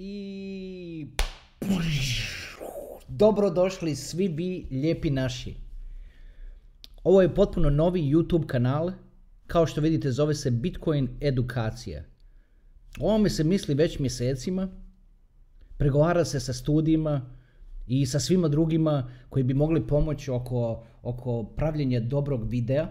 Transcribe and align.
I... 0.00 1.06
Dobrodošli 3.08 3.96
svi 3.96 4.28
vi 4.28 4.66
lijepi 4.70 5.10
naši. 5.10 5.54
Ovo 7.04 7.22
je 7.22 7.34
potpuno 7.34 7.70
novi 7.70 8.02
YouTube 8.02 8.46
kanal. 8.46 8.92
Kao 9.46 9.66
što 9.66 9.80
vidite 9.80 10.10
zove 10.10 10.34
se 10.34 10.50
Bitcoin 10.50 11.08
edukacija. 11.20 12.04
O 13.00 13.08
ovome 13.08 13.30
se 13.30 13.44
misli 13.44 13.74
već 13.74 13.98
mjesecima. 13.98 14.68
Pregovara 15.76 16.24
se 16.24 16.40
sa 16.40 16.52
studijima 16.52 17.34
i 17.86 18.06
sa 18.06 18.20
svima 18.20 18.48
drugima 18.48 19.10
koji 19.28 19.42
bi 19.42 19.54
mogli 19.54 19.86
pomoći 19.86 20.30
oko, 20.30 20.84
oko 21.02 21.44
pravljenja 21.44 22.00
dobrog 22.00 22.48
videa. 22.50 22.88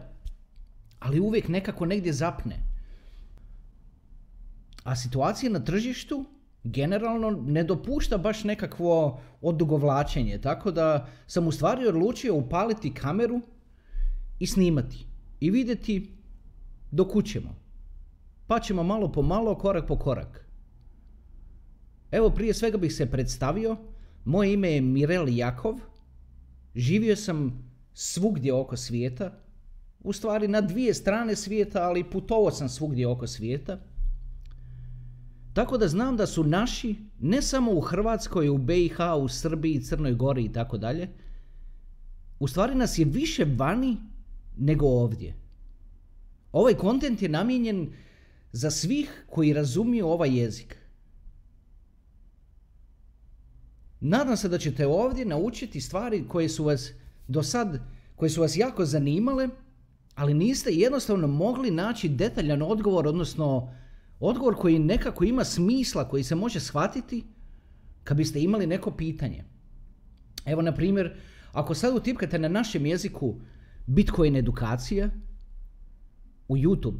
Ali 0.99 1.19
uvijek 1.19 1.47
nekako 1.47 1.85
negdje 1.85 2.13
zapne. 2.13 2.55
A 4.83 4.95
situacija 4.95 5.51
na 5.51 5.63
tržištu 5.63 6.25
generalno 6.71 7.31
ne 7.31 7.63
dopušta 7.63 8.17
baš 8.17 8.43
nekakvo 8.43 9.19
odugovlačenje, 9.41 10.37
tako 10.37 10.71
da 10.71 11.07
sam 11.27 11.47
u 11.47 11.51
stvari 11.51 11.87
odlučio 11.87 12.35
upaliti 12.35 12.93
kameru 12.93 13.41
i 14.39 14.47
snimati 14.47 15.05
i 15.39 15.51
vidjeti 15.51 16.17
do 16.91 17.07
kućemo. 17.07 17.55
Pa 18.47 18.59
ćemo 18.59 18.83
malo 18.83 19.11
po 19.11 19.21
malo, 19.21 19.55
korak 19.55 19.87
po 19.87 19.97
korak. 19.97 20.47
Evo 22.11 22.29
prije 22.29 22.53
svega 22.53 22.77
bih 22.77 22.93
se 22.93 23.11
predstavio. 23.11 23.77
Moje 24.25 24.53
ime 24.53 24.71
je 24.71 24.81
Mirel 24.81 25.29
Jakov. 25.29 25.79
Živio 26.75 27.15
sam 27.15 27.69
svugdje 27.93 28.53
oko 28.53 28.77
svijeta. 28.77 29.31
U 29.99 30.13
stvari 30.13 30.47
na 30.47 30.61
dvije 30.61 30.93
strane 30.93 31.35
svijeta, 31.35 31.83
ali 31.83 32.09
putovao 32.09 32.51
sam 32.51 32.69
svugdje 32.69 33.07
oko 33.07 33.27
svijeta. 33.27 33.79
Tako 35.57 35.77
da 35.77 35.87
znam 35.87 36.17
da 36.17 36.27
su 36.27 36.43
naši, 36.43 36.95
ne 37.19 37.41
samo 37.41 37.71
u 37.71 37.81
Hrvatskoj, 37.81 38.49
u 38.49 38.57
BiH, 38.57 38.97
u 39.19 39.27
Srbiji, 39.27 39.81
Crnoj 39.81 40.13
Gori 40.13 40.43
i 40.45 40.51
tako 40.53 40.77
dalje, 40.77 41.09
u 42.39 42.47
stvari 42.47 42.75
nas 42.75 42.97
je 42.99 43.05
više 43.05 43.45
vani 43.55 43.97
nego 44.57 44.85
ovdje. 44.85 45.33
Ovaj 46.51 46.73
kontent 46.73 47.21
je 47.21 47.29
namijenjen 47.29 47.89
za 48.51 48.71
svih 48.71 49.25
koji 49.29 49.53
razumiju 49.53 50.07
ovaj 50.07 50.39
jezik. 50.39 50.77
Nadam 53.99 54.37
se 54.37 54.49
da 54.49 54.57
ćete 54.57 54.87
ovdje 54.87 55.25
naučiti 55.25 55.81
stvari 55.81 56.27
koje 56.27 56.49
su 56.49 56.63
vas 56.63 56.91
do 57.27 57.43
sad, 57.43 57.79
koje 58.15 58.29
su 58.29 58.41
vas 58.41 58.57
jako 58.57 58.85
zanimale, 58.85 59.49
ali 60.15 60.33
niste 60.33 60.71
jednostavno 60.71 61.27
mogli 61.27 61.71
naći 61.71 62.09
detaljan 62.09 62.61
odgovor, 62.61 63.07
odnosno 63.07 63.73
Odgovor 64.19 64.55
koji 64.55 64.79
nekako 64.79 65.23
ima 65.23 65.43
smisla, 65.43 66.09
koji 66.09 66.23
se 66.23 66.35
može 66.35 66.59
shvatiti 66.59 67.23
kad 68.03 68.17
biste 68.17 68.41
imali 68.41 68.67
neko 68.67 68.91
pitanje. 68.91 69.43
Evo, 70.45 70.61
na 70.61 70.73
primjer, 70.73 71.15
ako 71.51 71.73
sad 71.73 71.95
utipkate 71.95 72.39
na 72.39 72.47
našem 72.47 72.85
jeziku 72.85 73.35
Bitcoin 73.85 74.35
edukacija 74.35 75.09
u 76.47 76.57
YouTube, 76.57 76.99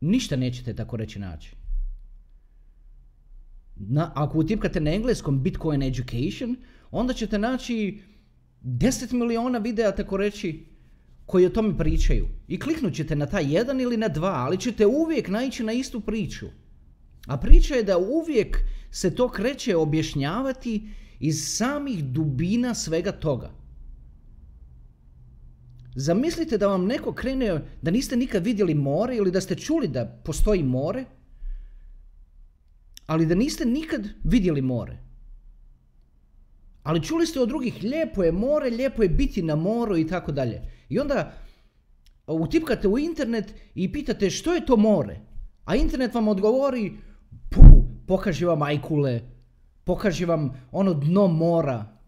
ništa 0.00 0.36
nećete 0.36 0.74
tako 0.74 0.96
reći 0.96 1.18
naći. 1.18 1.56
Na, 3.76 4.12
ako 4.14 4.38
utipkate 4.38 4.80
na 4.80 4.94
engleskom 4.94 5.42
Bitcoin 5.42 5.82
education, 5.82 6.56
onda 6.90 7.12
ćete 7.12 7.38
naći 7.38 8.02
10 8.62 9.12
miliona 9.12 9.58
videa 9.58 9.92
tako 9.92 10.16
reći 10.16 10.73
koji 11.26 11.46
o 11.46 11.50
tome 11.50 11.78
pričaju. 11.78 12.28
I 12.48 12.58
kliknut 12.58 12.94
ćete 12.94 13.16
na 13.16 13.26
taj 13.26 13.54
jedan 13.54 13.80
ili 13.80 13.96
na 13.96 14.08
dva, 14.08 14.32
ali 14.32 14.60
ćete 14.60 14.86
uvijek 14.86 15.28
naići 15.28 15.64
na 15.64 15.72
istu 15.72 16.00
priču. 16.00 16.46
A 17.26 17.36
priča 17.36 17.74
je 17.74 17.82
da 17.82 17.98
uvijek 17.98 18.58
se 18.90 19.14
to 19.14 19.28
kreće 19.28 19.76
objašnjavati 19.76 20.88
iz 21.20 21.44
samih 21.56 22.04
dubina 22.04 22.74
svega 22.74 23.12
toga. 23.12 23.50
Zamislite 25.96 26.58
da 26.58 26.66
vam 26.66 26.86
neko 26.86 27.12
krene 27.12 27.60
da 27.82 27.90
niste 27.90 28.16
nikad 28.16 28.44
vidjeli 28.44 28.74
more 28.74 29.16
ili 29.16 29.30
da 29.30 29.40
ste 29.40 29.54
čuli 29.54 29.88
da 29.88 30.20
postoji 30.24 30.62
more, 30.62 31.04
ali 33.06 33.26
da 33.26 33.34
niste 33.34 33.64
nikad 33.64 34.08
vidjeli 34.24 34.62
more. 34.62 34.98
Ali 36.82 37.02
čuli 37.02 37.26
ste 37.26 37.40
od 37.40 37.48
drugih, 37.48 37.82
lijepo 37.82 38.22
je 38.22 38.32
more, 38.32 38.70
lijepo 38.70 39.02
je 39.02 39.08
biti 39.08 39.42
na 39.42 39.56
moru 39.56 39.96
i 39.96 40.06
tako 40.06 40.32
dalje. 40.32 40.73
I 40.88 40.98
onda 40.98 41.32
utipkate 42.26 42.88
u 42.88 42.98
internet 42.98 43.54
i 43.74 43.92
pitate 43.92 44.30
što 44.30 44.54
je 44.54 44.66
to 44.66 44.76
more. 44.76 45.20
A 45.64 45.76
internet 45.76 46.14
vam 46.14 46.28
odgovori, 46.28 46.92
pu, 47.50 47.84
pokaži 48.06 48.44
vam 48.44 48.62
ajkule, 48.62 49.20
pokaži 49.84 50.24
vam 50.24 50.68
ono 50.72 50.94
dno 50.94 51.26
mora 51.26 51.98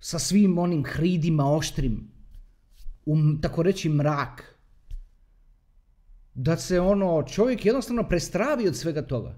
sa 0.00 0.18
svim 0.18 0.58
onim 0.58 0.84
hridima 0.84 1.52
oštrim, 1.52 2.10
u 3.06 3.16
tako 3.42 3.62
reći 3.62 3.88
mrak. 3.88 4.58
Da 6.34 6.56
se 6.56 6.80
ono 6.80 7.22
čovjek 7.22 7.64
jednostavno 7.66 8.08
prestravi 8.08 8.68
od 8.68 8.76
svega 8.76 9.02
toga. 9.02 9.36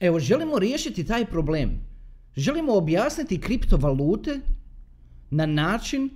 Evo, 0.00 0.18
želimo 0.18 0.58
riješiti 0.58 1.06
taj 1.06 1.26
problem. 1.26 1.80
Želimo 2.36 2.74
objasniti 2.74 3.40
kriptovalute 3.40 4.40
na 5.34 5.46
način 5.46 6.10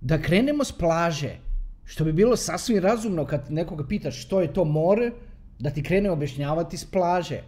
da 0.00 0.22
krenemo 0.22 0.64
s 0.64 0.72
plaže. 0.72 1.36
Što 1.84 2.04
bi 2.04 2.12
bilo 2.12 2.36
sasvim 2.36 2.78
razumno 2.78 3.26
kad 3.26 3.50
nekoga 3.50 3.86
pitaš 3.86 4.22
što 4.22 4.40
je 4.40 4.52
to 4.52 4.64
more, 4.64 5.10
da 5.58 5.70
ti 5.70 5.82
krene 5.82 6.10
objašnjavati 6.10 6.76
s 6.76 6.84
plaže. 6.84 7.42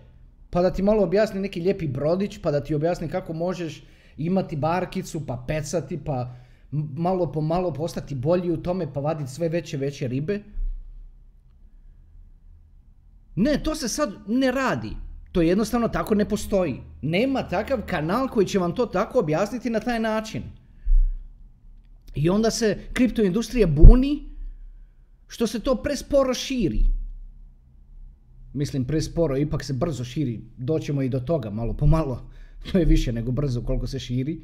Pa 0.50 0.62
da 0.62 0.70
ti 0.70 0.82
malo 0.82 1.02
objasni 1.02 1.40
neki 1.40 1.60
lijepi 1.60 1.88
brodić, 1.88 2.38
pa 2.42 2.50
da 2.50 2.60
ti 2.64 2.74
objasni 2.74 3.08
kako 3.08 3.32
možeš 3.32 3.82
imati 4.16 4.56
barkicu, 4.56 5.26
pa 5.26 5.44
pecati, 5.48 5.98
pa 6.04 6.36
malo 6.96 7.32
po 7.32 7.40
malo 7.40 7.72
postati 7.72 8.14
bolji 8.14 8.50
u 8.50 8.62
tome, 8.62 8.92
pa 8.92 9.00
vaditi 9.00 9.30
sve 9.30 9.48
veće 9.48 9.76
veće 9.76 10.08
ribe. 10.08 10.42
Ne, 13.36 13.62
to 13.62 13.74
se 13.74 13.88
sad 13.88 14.12
ne 14.26 14.52
radi. 14.52 14.96
To 15.32 15.42
jednostavno 15.42 15.88
tako 15.88 16.14
ne 16.14 16.24
postoji. 16.28 16.80
Nema 17.02 17.42
takav 17.48 17.82
kanal 17.86 18.28
koji 18.28 18.46
će 18.46 18.58
vam 18.58 18.74
to 18.74 18.86
tako 18.86 19.18
objasniti 19.18 19.70
na 19.70 19.80
taj 19.80 20.00
način. 20.00 20.42
I 22.16 22.30
onda 22.30 22.50
se 22.50 22.78
kriptoindustrija 22.92 23.66
buni 23.66 24.22
što 25.28 25.46
se 25.46 25.60
to 25.60 25.74
presporo 25.82 26.34
širi. 26.34 26.84
Mislim, 28.52 28.84
presporo, 28.84 29.36
ipak 29.36 29.64
se 29.64 29.72
brzo 29.72 30.04
širi. 30.04 30.40
Doćemo 30.56 31.02
i 31.02 31.08
do 31.08 31.20
toga, 31.20 31.50
malo 31.50 31.72
po 31.72 31.86
malo. 31.86 32.30
To 32.72 32.78
je 32.78 32.84
više 32.84 33.12
nego 33.12 33.32
brzo 33.32 33.62
koliko 33.62 33.86
se 33.86 33.98
širi. 33.98 34.40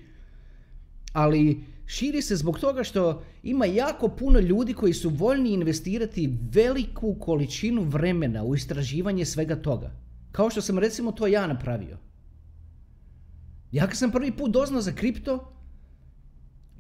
Ali 1.13 1.65
širi 1.87 2.23
se 2.23 2.37
zbog 2.37 2.59
toga 2.59 2.85
što 2.85 3.23
ima 3.43 3.67
jako 3.67 4.09
puno 4.09 4.41
ljudi 4.41 4.75
koji 4.75 4.93
su 4.93 5.11
voljni 5.11 5.53
investirati 5.53 6.39
veliku 6.53 7.15
količinu 7.15 7.83
vremena 7.83 8.45
u 8.45 8.55
istraživanje 8.55 9.25
svega 9.25 9.57
toga. 9.57 9.91
Kao 10.33 10.51
što 10.51 10.61
sam 10.61 10.79
recimo 10.79 11.13
to 11.13 11.27
ja 11.27 11.47
napravio. 11.47 11.99
Ja 13.73 13.87
kad 13.87 13.97
sam 13.97 14.11
prvi 14.11 14.33
put 14.33 14.51
doznao 14.51 14.81
za 14.81 14.93
kripto, 14.93 15.52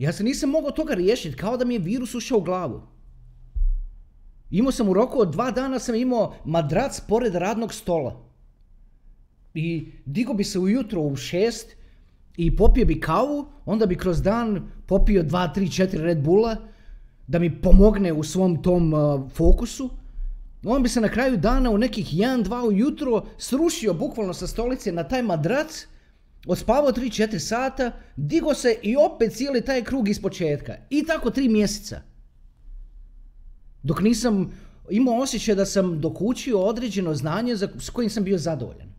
ja 0.03 0.13
se 0.13 0.25
nisam 0.25 0.51
mogao 0.51 0.71
toga 0.71 0.95
riješiti, 0.95 1.37
kao 1.37 1.57
da 1.57 1.65
mi 1.65 1.75
je 1.75 1.81
virus 1.81 2.15
ušao 2.15 2.39
u 2.39 2.43
glavu. 2.43 2.83
Imao 4.51 4.73
sam 4.73 4.89
u 4.89 4.93
roku 4.93 5.21
od 5.21 5.33
dva 5.33 5.51
dana 5.51 5.79
sam 5.79 5.95
imao 5.95 6.35
madrac 6.45 7.01
pored 7.09 7.35
radnog 7.35 7.75
stola. 7.75 8.21
I 9.55 9.87
digo 10.07 10.35
bi 10.35 10.45
se 10.45 10.59
ujutro 10.59 11.01
u 11.01 11.17
šest 11.17 11.77
i 12.37 12.57
popio 12.57 12.87
bi 12.87 13.01
kavu, 13.01 13.47
onda 13.65 13.87
bi 13.87 13.97
kroz 13.97 14.23
dan 14.23 14.71
popio 14.87 15.23
dva, 15.23 15.49
tri, 15.53 15.71
četiri 15.71 16.03
Red 16.03 16.23
Bulla 16.23 16.57
da 17.27 17.39
mi 17.39 17.61
pomogne 17.62 18.12
u 18.12 18.23
svom 18.23 18.62
tom 18.62 18.95
uh, 18.95 19.31
fokusu. 19.31 19.91
On 20.65 20.83
bi 20.83 20.89
se 20.89 21.01
na 21.01 21.09
kraju 21.09 21.37
dana 21.37 21.71
u 21.71 21.79
nekih 21.79 22.07
1-2 22.07 22.69
ujutro 22.69 23.25
srušio 23.38 23.94
bukvalno 23.94 24.35
sa 24.35 24.47
stolice 24.47 24.93
na 24.93 25.05
taj 25.09 25.23
madrac, 25.23 25.87
odspavao 26.47 26.93
3-4 26.93 27.39
sata, 27.39 27.93
digo 28.17 28.55
se 28.55 28.79
i 28.83 28.97
opet 28.97 29.33
cijeli 29.33 29.65
taj 29.65 29.85
krug 29.85 30.09
iz 30.09 30.21
početka. 30.23 30.77
I 30.91 31.05
tako 31.06 31.31
tri 31.31 31.49
mjeseca. 31.49 32.00
Dok 33.83 34.00
nisam 34.00 34.50
imao 34.91 35.15
osjećaj 35.15 35.55
da 35.55 35.67
sam 35.67 36.00
dokučio 36.00 36.61
određeno 36.61 37.15
znanje 37.15 37.56
za, 37.56 37.69
s 37.79 37.91
kojim 37.91 38.11
sam 38.11 38.25
bio 38.25 38.39
zadovoljan. 38.39 38.93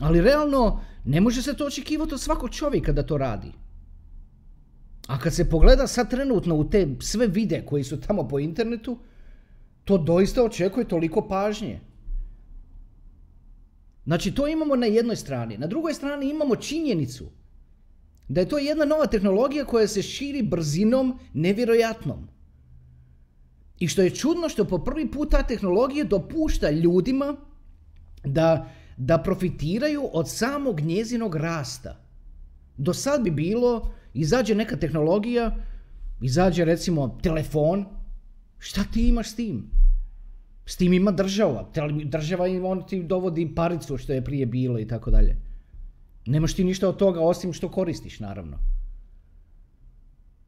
Ali 0.00 0.20
realno 0.20 0.80
ne 1.04 1.20
može 1.20 1.42
se 1.42 1.54
to 1.54 1.66
očekivati 1.66 2.14
od 2.14 2.20
svakog 2.20 2.50
čovjeka 2.50 2.92
da 2.92 3.06
to 3.06 3.18
radi. 3.18 3.52
A 5.06 5.18
kad 5.18 5.34
se 5.34 5.50
pogleda 5.50 5.86
sad 5.86 6.10
trenutno 6.10 6.54
u 6.54 6.70
te 6.70 6.88
sve 7.00 7.26
vide 7.26 7.62
koji 7.66 7.84
su 7.84 8.00
tamo 8.00 8.28
po 8.28 8.38
internetu, 8.38 8.98
to 9.84 9.98
doista 9.98 10.44
očekuje 10.44 10.88
toliko 10.88 11.28
pažnje. 11.28 11.80
Znači 14.04 14.34
to 14.34 14.48
imamo 14.48 14.76
na 14.76 14.86
jednoj 14.86 15.16
strani. 15.16 15.58
Na 15.58 15.66
drugoj 15.66 15.94
strani 15.94 16.30
imamo 16.30 16.56
činjenicu 16.56 17.30
da 18.28 18.40
je 18.40 18.48
to 18.48 18.58
jedna 18.58 18.84
nova 18.84 19.06
tehnologija 19.06 19.64
koja 19.64 19.88
se 19.88 20.02
širi 20.02 20.42
brzinom 20.42 21.18
nevjerojatnom. 21.34 22.28
I 23.78 23.88
što 23.88 24.02
je 24.02 24.10
čudno 24.10 24.48
što 24.48 24.64
po 24.64 24.78
prvi 24.78 25.10
put 25.10 25.30
ta 25.30 25.42
tehnologija 25.42 26.04
dopušta 26.04 26.70
ljudima 26.70 27.36
da, 28.24 28.70
da 28.96 29.18
profitiraju 29.18 30.10
od 30.12 30.30
samog 30.30 30.80
njezinog 30.80 31.34
rasta. 31.34 31.96
Do 32.76 32.94
sad 32.94 33.22
bi 33.22 33.30
bilo, 33.30 33.92
izađe 34.14 34.54
neka 34.54 34.76
tehnologija, 34.76 35.56
izađe 36.22 36.64
recimo 36.64 37.18
telefon, 37.22 37.84
šta 38.58 38.84
ti 38.92 39.08
imaš 39.08 39.30
s 39.30 39.34
tim? 39.34 39.79
S 40.70 40.76
tim 40.76 40.92
ima 40.92 41.10
država. 41.10 41.64
Država 42.04 42.46
im 42.48 42.64
on 42.64 42.86
ti 42.86 43.02
dovodi 43.02 43.54
paricu 43.54 43.96
što 43.96 44.12
je 44.12 44.24
prije 44.24 44.46
bilo 44.46 44.78
i 44.78 44.86
tako 44.86 45.10
dalje. 45.10 45.36
Nemaš 46.26 46.54
ti 46.54 46.64
ništa 46.64 46.88
od 46.88 46.96
toga 46.96 47.20
osim 47.20 47.52
što 47.52 47.68
koristiš 47.68 48.20
naravno. 48.20 48.58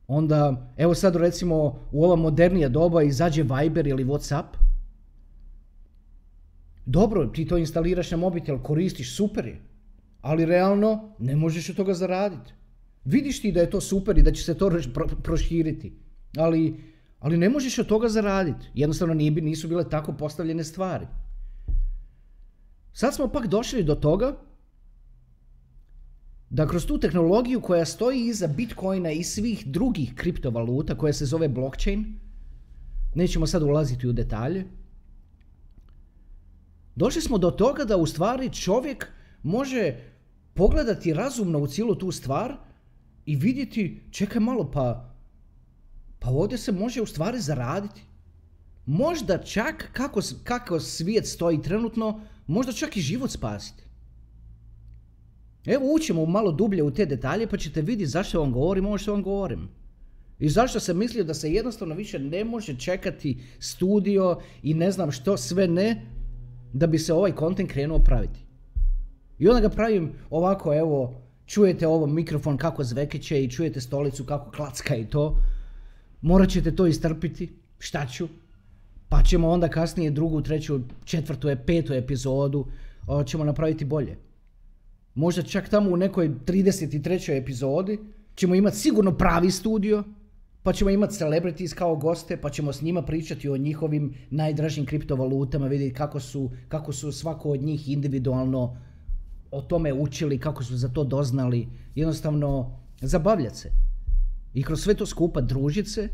Onda, 0.07 0.73
evo 0.77 0.95
sad 0.95 1.17
recimo 1.17 1.57
u 1.93 2.05
ova 2.05 2.17
modernija 2.17 2.69
doba 2.69 3.03
izađe 3.03 3.43
Viber 3.43 3.87
ili 3.87 4.05
Whatsapp. 4.05 4.55
Dobro, 6.87 7.27
ti 7.27 7.47
to 7.47 7.59
instaliraš 7.59 8.11
na 8.11 8.17
mobitel, 8.17 8.63
koristiš, 8.63 9.17
super 9.17 9.47
je. 9.47 9.61
Ali 10.21 10.45
realno 10.45 11.15
ne 11.19 11.37
možeš 11.37 11.71
od 11.71 11.77
toga 11.77 11.95
zaraditi. 11.95 12.53
Vidiš 13.05 13.43
ti 13.43 13.53
da 13.53 13.61
je 13.61 13.71
to 13.71 13.81
super 13.81 14.19
i 14.19 14.23
da 14.23 14.33
će 14.33 14.45
se 14.45 14.59
to 14.59 14.71
proširiti. 15.23 15.93
Ali, 16.37 16.92
ali 17.23 17.37
ne 17.37 17.49
možeš 17.49 17.79
od 17.79 17.87
toga 17.87 18.09
zaraditi. 18.09 18.67
Jednostavno 18.75 19.15
nisu 19.15 19.69
bile 19.69 19.89
tako 19.89 20.13
postavljene 20.13 20.65
stvari. 20.65 21.07
Sad 22.93 23.15
smo 23.15 23.29
pak 23.29 23.47
došli 23.47 23.85
do 23.85 23.95
toga 23.95 24.37
da 26.51 26.67
kroz 26.69 26.87
tu 26.87 26.99
tehnologiju 26.99 27.61
koja 27.61 27.85
stoji 27.85 28.27
iza 28.27 28.47
Bitcoina 28.47 29.11
i 29.11 29.23
svih 29.25 29.67
drugih 29.67 30.15
kriptovaluta 30.15 30.99
koja 30.99 31.13
se 31.13 31.27
zove 31.27 31.49
blockchain, 31.49 32.19
nećemo 33.15 33.47
sad 33.47 33.63
ulaziti 33.63 34.09
u 34.09 34.13
detalje, 34.13 34.67
došli 36.97 37.23
smo 37.23 37.39
do 37.39 37.51
toga 37.51 37.85
da 37.85 37.97
u 37.97 38.07
stvari 38.07 38.51
čovjek 38.51 39.07
može 39.43 39.95
pogledati 40.55 41.15
razumno 41.15 41.59
u 41.59 41.67
cijelu 41.67 41.95
tu 41.95 42.11
stvar 42.13 42.57
i 43.27 43.37
vidjeti, 43.37 44.03
čekaj 44.11 44.41
malo, 44.41 44.71
pa, 44.71 45.12
pa 46.23 46.31
ovdje 46.31 46.59
se 46.59 46.73
može 46.73 47.03
u 47.03 47.07
stvari 47.07 47.41
zaraditi. 47.41 48.03
Možda 48.87 49.39
čak 49.39 49.89
kako, 49.93 50.21
kako 50.45 50.81
svijet 50.81 51.27
stoji 51.27 51.63
trenutno, 51.63 52.21
možda 52.47 52.73
čak 52.73 52.97
i 52.97 53.01
život 53.01 53.31
spasiti. 53.31 53.83
Evo 55.67 55.95
ućemo 55.95 56.27
malo 56.27 56.53
dublje 56.53 56.83
u 56.83 56.91
te 56.91 57.07
detalje 57.07 57.47
pa 57.47 57.57
ćete 57.57 57.83
vidjeti 57.83 58.11
zašto 58.11 58.41
vam 58.41 58.53
govorim 58.53 58.87
ovo 58.87 58.99
što 58.99 59.13
vam 59.13 59.23
govorim. 59.23 59.69
I 60.39 60.49
zašto 60.49 60.81
sam 60.81 60.99
mislio 60.99 61.25
da 61.25 61.35
se 61.35 61.53
jednostavno 61.53 61.95
više 61.95 62.19
ne 62.19 62.45
može 62.45 62.79
čekati 62.79 63.39
studio 63.59 64.39
i 64.63 64.75
ne 64.75 64.91
znam 64.91 65.11
što 65.11 65.37
sve 65.37 65.69
ne 65.69 66.07
da 66.73 66.87
bi 66.87 66.99
se 66.99 67.13
ovaj 67.13 67.33
kontent 67.33 67.71
krenuo 67.71 67.99
praviti. 67.99 68.41
I 69.39 69.49
onda 69.49 69.61
ga 69.61 69.69
pravim 69.69 70.13
ovako, 70.31 70.75
evo, 70.75 71.15
čujete 71.47 71.87
ovo 71.87 72.07
mikrofon 72.07 72.57
kako 72.57 72.85
zvekeće 72.85 73.45
i 73.45 73.51
čujete 73.51 73.81
stolicu 73.81 74.25
kako 74.25 74.51
klacka 74.51 74.97
i 74.97 75.07
to. 75.07 75.37
Morat 76.23 76.49
ćete 76.49 76.77
to 76.77 76.87
istrpiti, 76.87 77.53
šta 77.79 78.07
ću. 78.07 78.29
Pa 79.09 79.23
ćemo 79.23 79.51
onda 79.51 79.69
kasnije 79.69 80.11
drugu, 80.11 80.43
treću, 80.43 80.81
četvrtu, 81.05 81.49
petu 81.67 81.93
epizodu 81.93 82.67
ćemo 83.27 83.45
napraviti 83.45 83.85
bolje. 83.85 84.17
Možda 85.15 85.43
čak 85.43 85.69
tamo 85.69 85.91
u 85.91 85.97
nekoj 85.97 86.31
33. 86.47 87.43
epizodi 87.43 87.99
ćemo 88.35 88.55
imati 88.55 88.77
sigurno 88.77 89.13
pravi 89.13 89.51
studio, 89.51 90.05
pa 90.63 90.73
ćemo 90.73 90.91
imati 90.91 91.15
celebrities 91.15 91.75
kao 91.75 91.97
goste, 91.97 92.37
pa 92.37 92.51
ćemo 92.51 92.73
s 92.73 92.83
njima 92.83 93.03
pričati 93.03 93.49
o 93.49 93.57
njihovim 93.57 94.15
najdražim 94.31 94.87
kriptovalutama, 94.87 95.67
vidjeti 95.67 95.95
kako 95.95 96.21
su, 96.21 96.51
kako 96.69 96.93
su 96.93 97.13
svako 97.13 97.51
od 97.51 97.63
njih 97.63 97.89
individualno 97.89 98.77
o 99.51 99.63
tome 99.63 99.93
učili, 99.93 100.39
kako 100.39 100.65
su 100.65 100.77
za 100.77 100.89
to 100.89 101.05
doznali, 101.05 101.69
jednostavno 101.95 102.79
zabavljati 103.01 103.59
se. 103.59 103.92
I 104.55 104.63
kroz 104.63 104.83
sve 104.83 104.95
to 104.95 105.07
skupa 105.07 105.41
družiti 105.41 105.91
se, 105.91 106.09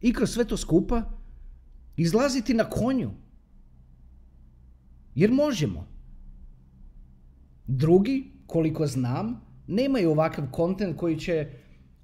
i 0.00 0.12
kroz 0.12 0.30
sve 0.30 0.44
to 0.44 0.56
skupa 0.56 1.02
izlaziti 1.96 2.54
na 2.54 2.70
konju. 2.70 3.10
Jer 5.14 5.32
možemo. 5.32 5.86
Drugi, 7.66 8.32
koliko 8.46 8.86
znam, 8.86 9.40
nemaju 9.66 10.10
ovakav 10.10 10.50
kontent 10.50 10.96
koji 10.96 11.18
će 11.18 11.50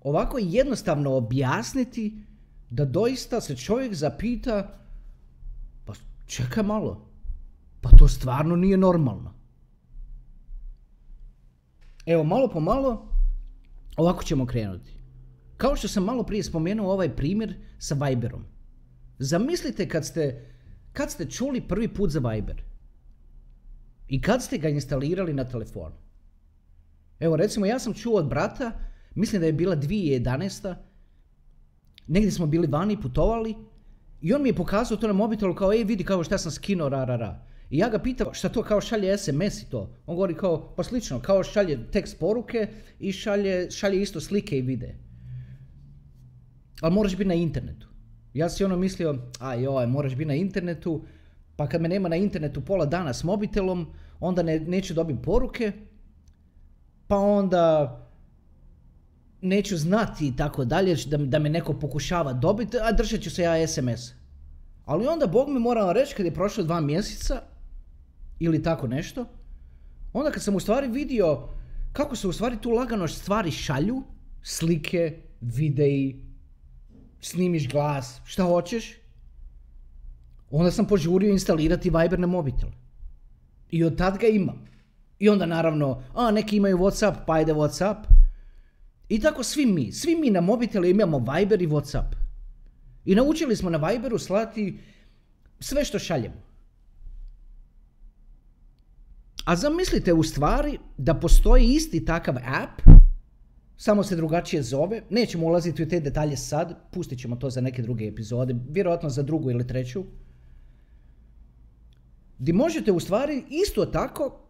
ovako 0.00 0.39
jednostavno 0.39 1.15
objasniti 1.15 2.25
da 2.71 2.85
doista 2.85 3.41
se 3.41 3.56
čovjek 3.56 3.94
zapita 3.94 4.79
pa 5.85 5.93
čekaj 6.27 6.62
malo, 6.62 7.09
pa 7.81 7.91
to 7.91 8.09
stvarno 8.09 8.56
nije 8.56 8.77
normalno. 8.77 9.35
Evo, 12.06 12.25
malo 12.25 12.49
po 12.49 12.61
malo, 12.61 13.09
ovako 13.97 14.25
ćemo 14.25 14.47
krenuti. 14.47 15.01
Kao 15.62 15.76
što 15.76 15.88
sam 15.88 16.05
malo 16.05 16.23
prije 16.23 16.43
spomenuo 16.43 16.93
ovaj 16.93 17.17
primjer 17.17 17.55
sa 17.79 17.94
Viberom. 17.94 18.44
Zamislite 19.19 19.88
kad 19.88 20.06
ste, 20.06 20.47
kad 20.93 21.11
ste 21.11 21.31
čuli 21.31 21.61
prvi 21.69 21.88
put 21.88 22.11
za 22.11 22.19
Viber. 22.19 22.62
I 24.09 24.20
kad 24.20 24.43
ste 24.43 24.59
ga 24.59 24.69
instalirali 24.69 25.32
na 25.32 25.44
telefonu? 25.44 25.94
Evo 27.20 27.37
recimo 27.37 27.67
ja 27.67 27.79
sam 27.79 27.94
čuo 27.94 28.19
od 28.19 28.29
brata, 28.29 28.73
mislim 29.14 29.41
da 29.41 29.47
je 29.47 29.53
bila 29.53 29.76
2011. 29.76 30.75
Negdje 32.06 32.31
smo 32.31 32.47
bili 32.47 32.67
vani, 32.67 33.00
putovali 33.00 33.55
i 34.20 34.35
on 34.35 34.43
mi 34.43 34.49
je 34.49 34.56
pokazao 34.56 34.97
to 34.97 35.06
na 35.06 35.12
mobitelu 35.12 35.55
kao 35.55 35.73
ej 35.73 35.85
vidi 35.85 36.05
kao 36.05 36.25
šta 36.25 36.38
sam 36.38 36.53
skinuo 36.53 36.88
ra 36.88 37.05
ra 37.05 37.17
ra. 37.17 37.47
I 37.70 37.79
ja 37.79 37.88
ga 37.88 37.99
pitam 37.99 38.26
šta 38.32 38.49
to 38.49 38.62
kao 38.62 38.81
šalje 38.81 39.19
SMS 39.19 39.62
i 39.62 39.70
to. 39.70 39.94
On 40.06 40.17
govori 40.17 40.35
kao 40.35 40.75
pa 40.76 40.82
slično, 40.82 41.20
kao 41.20 41.44
šalje 41.44 41.79
tekst 41.93 42.19
poruke 42.19 42.69
i 42.99 43.12
šalje, 43.12 43.70
šalje 43.70 44.03
isto 44.03 44.20
slike 44.20 44.58
i 44.58 44.62
vide. 44.62 45.12
Ali 46.82 46.94
moraš 46.94 47.17
biti 47.17 47.29
na 47.29 47.34
internetu. 47.34 47.88
Ja 48.34 48.49
si 48.49 48.64
ono 48.64 48.76
mislio, 48.76 49.19
a 49.40 49.55
joj, 49.55 49.87
moraš 49.87 50.14
biti 50.14 50.29
na 50.29 50.34
internetu, 50.34 51.05
pa 51.56 51.69
kad 51.69 51.81
me 51.81 51.88
nema 51.88 52.08
na 52.08 52.17
internetu 52.17 52.61
pola 52.61 52.87
dana 52.87 53.12
s 53.12 53.25
mobitelom, 53.25 53.87
onda 54.20 54.43
ne, 54.43 54.61
neću 54.61 54.94
dobiti 54.94 55.23
poruke, 55.23 55.73
pa 57.06 57.17
onda 57.17 57.99
neću 59.40 59.76
znati 59.76 60.26
i 60.29 60.37
tako 60.37 60.64
dalje, 60.64 60.96
da, 61.06 61.17
da 61.17 61.38
me 61.38 61.50
neko 61.50 61.75
pokušava 61.75 62.32
dobiti, 62.32 62.76
a 62.82 62.93
držat 62.93 63.20
ću 63.20 63.31
se 63.31 63.43
ja 63.43 63.67
SMS. 63.67 64.12
Ali 64.84 65.06
onda 65.06 65.26
Bog 65.26 65.49
mi 65.49 65.61
mora 65.61 65.93
reći 65.93 66.14
kad 66.14 66.26
je 66.26 66.34
prošlo 66.34 66.64
dva 66.64 66.81
mjeseca, 66.81 67.43
ili 68.40 68.62
tako 68.62 68.87
nešto, 68.87 69.26
onda 70.12 70.31
kad 70.31 70.43
sam 70.43 70.56
u 70.56 70.60
stvari 70.60 70.89
vidio 70.89 71.48
kako 71.93 72.17
se 72.17 72.29
u 72.29 72.32
stvari 72.32 72.56
tu 72.60 72.70
lagano 72.70 73.08
stvari 73.08 73.51
šalju, 73.51 74.03
slike, 74.43 75.19
videi, 75.41 76.31
snimiš 77.22 77.69
glas, 77.69 78.20
šta 78.24 78.43
hoćeš, 78.43 78.93
onda 80.50 80.70
sam 80.70 80.86
požurio 80.86 81.31
instalirati 81.31 81.91
Viber 81.91 82.19
na 82.19 82.26
mobitel. 82.26 82.69
I 83.70 83.84
od 83.84 83.98
tad 83.98 84.19
ga 84.19 84.26
imam. 84.26 84.69
I 85.19 85.29
onda 85.29 85.46
naravno, 85.46 86.02
a 86.14 86.31
neki 86.31 86.56
imaju 86.56 86.79
Whatsapp, 86.79 87.14
pa 87.26 87.41
ide 87.41 87.52
Whatsapp. 87.52 87.96
I 89.08 89.20
tako 89.20 89.43
svi 89.43 89.67
mi, 89.67 89.93
svi 89.93 90.17
mi 90.17 90.31
na 90.31 90.41
mobitelu 90.41 90.84
imamo 90.84 91.19
Viber 91.19 91.62
i 91.62 91.69
Whatsapp. 91.69 92.14
I 93.05 93.14
naučili 93.14 93.56
smo 93.56 93.70
na 93.70 93.88
Viberu 93.88 94.19
slati 94.19 94.79
sve 95.60 95.84
što 95.84 95.98
šaljemo. 95.98 96.43
A 99.44 99.56
zamislite 99.56 100.12
u 100.12 100.22
stvari 100.22 100.79
da 100.98 101.14
postoji 101.14 101.74
isti 101.74 102.05
takav 102.05 102.36
app, 102.36 103.02
samo 103.82 104.03
se 104.03 104.17
drugačije 104.17 104.62
zove, 104.62 105.03
nećemo 105.10 105.46
ulaziti 105.46 105.82
u 105.82 105.89
te 105.89 106.01
detalje 106.01 106.36
sad, 106.36 106.91
pustit 106.91 107.19
ćemo 107.19 107.36
to 107.36 107.51
za 107.51 107.60
neke 107.60 107.82
druge 107.82 108.06
epizode, 108.06 108.55
vjerojatno 108.69 109.10
za 109.10 109.22
drugu 109.22 109.51
ili 109.51 109.67
treću, 109.67 110.05
gdje 112.39 112.55
možete 112.55 112.93
u 112.93 113.01
stvari 113.01 113.44
isto 113.51 113.86
tako, 113.86 114.46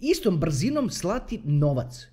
istom 0.00 0.38
brzinom 0.40 0.90
slati 0.90 1.40
novac. 1.44 2.06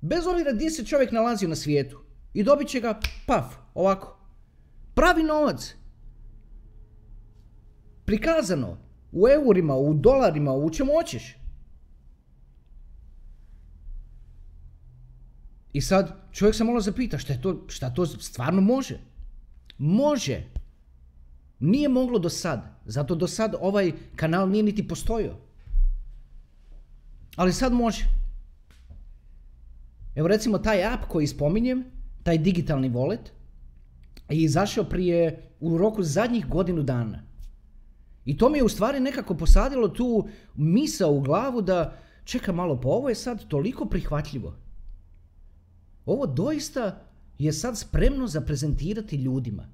Bez 0.00 0.26
obzira 0.26 0.52
gdje 0.52 0.70
se 0.70 0.84
čovjek 0.84 1.12
nalazi 1.12 1.46
na 1.46 1.56
svijetu. 1.56 2.00
I 2.34 2.42
dobit 2.42 2.68
će 2.68 2.80
ga, 2.80 3.00
paf, 3.26 3.54
ovako. 3.74 4.18
Pravi 4.94 5.22
novac. 5.22 5.74
Prikazano. 8.04 8.78
U 9.12 9.28
eurima, 9.28 9.76
u 9.76 9.94
dolarima, 9.94 10.52
u 10.52 10.70
čemu 10.70 10.92
hoćeš. 10.92 11.37
I 15.78 15.80
sad 15.80 16.12
čovjek 16.32 16.54
se 16.56 16.64
malo 16.64 16.80
zapita 16.80 17.18
šta, 17.18 17.32
je 17.32 17.40
to, 17.42 17.64
šta 17.68 17.90
to 17.94 18.06
stvarno 18.06 18.60
može. 18.60 18.98
Može. 19.78 20.42
Nije 21.58 21.88
moglo 21.88 22.18
do 22.18 22.28
sad. 22.28 22.64
Zato 22.84 23.14
do 23.14 23.26
sad 23.26 23.54
ovaj 23.60 23.92
kanal 24.16 24.48
nije 24.50 24.62
niti 24.62 24.88
postojao. 24.88 25.36
Ali 27.36 27.52
sad 27.52 27.72
može. 27.72 28.04
Evo 30.14 30.28
recimo 30.28 30.58
taj 30.58 30.84
app 30.84 31.04
koji 31.08 31.26
spominjem, 31.26 31.84
taj 32.22 32.38
digitalni 32.38 32.90
wallet, 32.90 33.30
je 34.28 34.42
izašao 34.42 34.84
prije 34.84 35.42
u 35.60 35.78
roku 35.78 36.02
zadnjih 36.02 36.46
godinu 36.46 36.82
dana. 36.82 37.22
I 38.24 38.36
to 38.36 38.48
mi 38.48 38.58
je 38.58 38.64
u 38.64 38.68
stvari 38.68 39.00
nekako 39.00 39.34
posadilo 39.34 39.88
tu 39.88 40.28
misa 40.56 41.06
u 41.06 41.20
glavu 41.20 41.62
da 41.62 41.98
čeka 42.24 42.52
malo, 42.52 42.80
pa 42.80 42.88
ovo 42.88 43.08
je 43.08 43.14
sad 43.14 43.48
toliko 43.48 43.86
prihvatljivo. 43.86 44.67
Ovo 46.08 46.26
doista 46.26 47.04
je 47.38 47.52
sad 47.52 47.78
spremno 47.78 48.26
za 48.26 48.40
prezentirati 48.40 49.16
ljudima. 49.16 49.68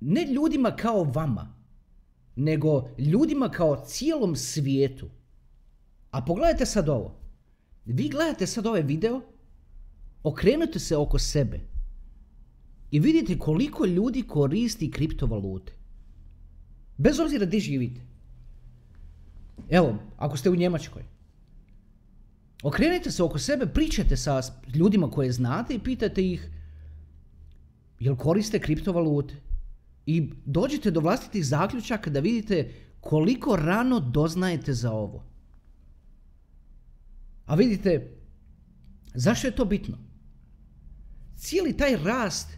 Ne 0.00 0.24
ljudima 0.32 0.76
kao 0.76 1.04
vama, 1.04 1.54
nego 2.36 2.88
ljudima 2.98 3.48
kao 3.48 3.84
cijelom 3.86 4.36
svijetu. 4.36 5.08
A 6.10 6.24
pogledajte 6.24 6.66
sad 6.66 6.88
ovo. 6.88 7.20
Vi 7.84 8.08
gledate 8.08 8.46
sad 8.46 8.66
ovaj 8.66 8.82
video, 8.82 9.20
okrenute 10.22 10.78
se 10.78 10.96
oko 10.96 11.18
sebe 11.18 11.60
i 12.90 13.00
vidite 13.00 13.38
koliko 13.38 13.84
ljudi 13.84 14.22
koristi 14.22 14.90
kriptovalute. 14.90 15.72
Bez 16.96 17.20
obzira 17.20 17.46
gdje 17.46 17.60
živite. 17.60 18.00
Evo, 19.68 19.98
ako 20.16 20.36
ste 20.36 20.50
u 20.50 20.56
Njemačkoj. 20.56 21.19
Okrenite 22.62 23.10
se 23.10 23.22
oko 23.22 23.38
sebe, 23.38 23.66
pričajte 23.66 24.16
sa 24.16 24.42
ljudima 24.74 25.10
koje 25.10 25.32
znate 25.32 25.74
i 25.74 25.78
pitajte 25.78 26.26
ih 26.26 26.50
jel 27.98 28.16
koriste 28.16 28.58
kriptovalute. 28.58 29.34
I 30.06 30.30
dođite 30.44 30.90
do 30.90 31.00
vlastitih 31.00 31.46
zaključaka 31.46 32.10
da 32.10 32.20
vidite 32.20 32.74
koliko 33.00 33.56
rano 33.56 34.00
doznajete 34.00 34.72
za 34.72 34.92
ovo. 34.92 35.24
A 37.46 37.54
vidite, 37.54 38.16
zašto 39.14 39.46
je 39.46 39.56
to 39.56 39.64
bitno? 39.64 39.98
Cijeli 41.36 41.76
taj 41.76 41.96
rast 41.96 42.48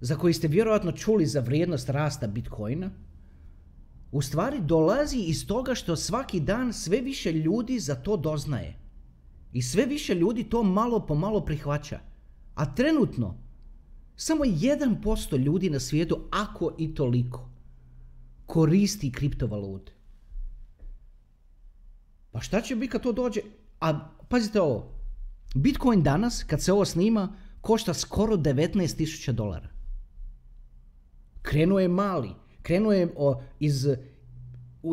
za 0.00 0.16
koji 0.16 0.34
ste 0.34 0.48
vjerojatno 0.48 0.92
čuli 0.92 1.26
za 1.26 1.40
vrijednost 1.40 1.88
rasta 1.88 2.26
Bitcoina, 2.26 2.90
u 4.12 4.22
stvari 4.22 4.60
dolazi 4.60 5.18
iz 5.18 5.46
toga 5.46 5.74
što 5.74 5.96
svaki 5.96 6.40
dan 6.40 6.72
sve 6.72 7.00
više 7.00 7.32
ljudi 7.32 7.78
za 7.78 7.94
to 7.94 8.16
doznaje. 8.16 8.83
I 9.54 9.62
sve 9.62 9.86
više 9.86 10.14
ljudi 10.14 10.44
to 10.44 10.62
malo 10.62 11.06
po 11.06 11.14
malo 11.14 11.40
prihvaća. 11.40 11.98
A 12.54 12.74
trenutno, 12.74 13.38
samo 14.16 14.44
1% 14.44 15.38
ljudi 15.38 15.70
na 15.70 15.80
svijetu, 15.80 16.18
ako 16.30 16.74
i 16.78 16.94
toliko, 16.94 17.50
koristi 18.46 19.12
kriptovalute. 19.12 19.92
Pa 22.32 22.40
šta 22.40 22.60
će 22.60 22.76
biti 22.76 22.90
kad 22.90 23.02
to 23.02 23.12
dođe? 23.12 23.40
A 23.80 24.08
pazite 24.28 24.60
ovo, 24.60 24.92
Bitcoin 25.54 26.02
danas, 26.02 26.42
kad 26.42 26.62
se 26.62 26.72
ovo 26.72 26.84
snima, 26.84 27.36
košta 27.60 27.94
skoro 27.94 28.36
19.000 28.36 29.32
dolara. 29.32 29.68
Krenuo 31.42 31.80
je 31.80 31.88
mali, 31.88 32.30
krenuo 32.62 32.92
je 32.92 33.14
iz, 33.60 33.86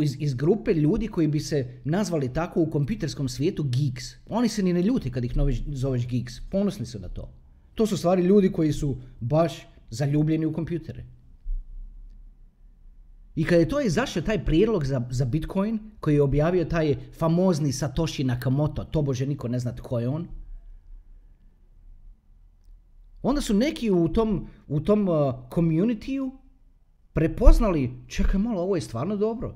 iz, 0.04 0.16
iz 0.20 0.34
grupe 0.34 0.74
ljudi 0.74 1.08
koji 1.08 1.28
bi 1.28 1.40
se 1.40 1.80
nazvali 1.84 2.34
tako 2.34 2.62
u 2.62 2.70
kompjuterskom 2.70 3.30
svijetu 3.30 3.64
geeks. 3.64 4.06
Oni 4.30 4.50
se 4.50 4.64
ni 4.64 4.74
ne 4.74 4.82
ljuti 4.82 5.12
kad 5.12 5.26
ih 5.26 5.34
zoveš 5.74 6.08
geeks, 6.08 6.40
ponosni 6.50 6.86
su 6.86 7.00
na 7.00 7.10
to. 7.10 7.34
To 7.76 7.86
su 7.88 7.98
stvari 7.98 8.24
ljudi 8.24 8.52
koji 8.52 8.74
su 8.74 8.98
baš 9.20 9.68
zaljubljeni 9.90 10.46
u 10.46 10.54
kompjutere. 10.54 11.06
I 13.36 13.44
kada 13.44 13.60
je 13.60 13.70
to 13.70 13.82
izašao 13.82 14.24
taj 14.24 14.46
prijedlog 14.46 14.86
za, 14.86 15.02
za 15.10 15.26
Bitcoin, 15.26 15.80
koji 16.00 16.16
je 16.16 16.22
objavio 16.22 16.66
taj 16.66 16.96
famozni 17.18 17.72
Satoshi 17.72 18.24
Nakamoto, 18.24 18.84
tobože 18.84 19.26
niko 19.26 19.48
ne 19.48 19.60
zna 19.60 19.76
tko 19.76 20.00
je 20.00 20.10
on, 20.10 20.28
onda 23.24 23.42
su 23.42 23.54
neki 23.54 23.92
u 23.92 24.08
tom, 24.08 24.48
u 24.68 24.80
tom 24.80 25.08
uh, 25.08 25.16
communityu 25.50 26.32
prepoznali, 27.14 27.92
čekaj 28.08 28.40
malo, 28.40 28.62
ovo 28.62 28.76
je 28.76 28.82
stvarno 28.82 29.16
dobro. 29.16 29.56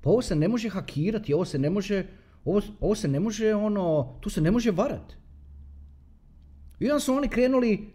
Pa 0.00 0.10
ovo 0.10 0.22
se 0.22 0.36
ne 0.36 0.48
može 0.48 0.68
hakirati, 0.68 1.34
ovo 1.34 1.44
se 1.44 1.58
ne 1.58 1.70
može, 1.70 2.06
ovo, 2.44 2.60
ovo 2.80 2.94
se 2.94 3.08
ne 3.08 3.20
može, 3.20 3.54
ono, 3.54 4.16
tu 4.20 4.30
se 4.30 4.40
ne 4.40 4.50
može 4.50 4.70
varati. 4.70 5.14
I 6.78 6.90
onda 6.90 7.00
su 7.00 7.14
oni 7.14 7.28
krenuli 7.28 7.92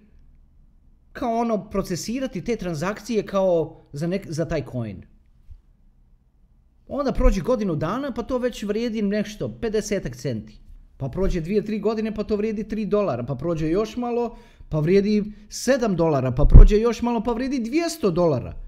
kao 1.11 1.37
ono 1.39 1.69
procesirati 1.69 2.43
te 2.43 2.55
transakcije 2.55 3.25
kao 3.25 3.81
za, 3.93 4.07
nek, 4.07 4.25
za 4.29 4.45
taj 4.45 4.63
coin. 4.71 5.01
Onda 6.87 7.11
prođe 7.11 7.41
godinu 7.41 7.75
dana 7.75 8.11
pa 8.13 8.23
to 8.23 8.37
već 8.37 8.63
vrijedi 8.63 9.01
nešto, 9.01 9.47
50 9.61 10.15
centi. 10.15 10.59
Pa 10.97 11.09
prođe 11.09 11.41
dvije, 11.41 11.65
tri 11.65 11.79
godine 11.79 12.15
pa 12.15 12.23
to 12.23 12.35
vrijedi 12.35 12.63
3 12.63 12.89
dolara. 12.89 13.23
Pa 13.23 13.35
prođe 13.35 13.69
još 13.69 13.97
malo 13.97 14.37
pa 14.69 14.79
vrijedi 14.79 15.23
7 15.47 15.95
dolara. 15.95 16.31
Pa 16.31 16.45
prođe 16.45 16.77
još 16.77 17.01
malo 17.01 17.23
pa 17.23 17.31
vrijedi 17.31 17.59
200 17.59 18.11
dolara. 18.11 18.64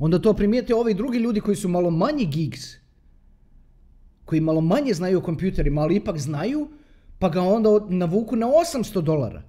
Onda 0.00 0.18
to 0.18 0.32
primijete 0.34 0.74
ovi 0.74 0.94
drugi 0.94 1.18
ljudi 1.18 1.40
koji 1.40 1.56
su 1.56 1.68
malo 1.68 1.90
manji 1.90 2.26
geeks. 2.26 2.60
Koji 4.24 4.40
malo 4.40 4.60
manje 4.60 4.94
znaju 4.94 5.18
o 5.18 5.22
kompjuterima, 5.22 5.80
ali 5.80 5.96
ipak 5.96 6.18
znaju 6.18 6.68
pa 7.18 7.28
ga 7.28 7.42
onda 7.42 7.68
navuku 7.88 8.36
na 8.36 8.46
800 8.46 9.00
dolara. 9.00 9.42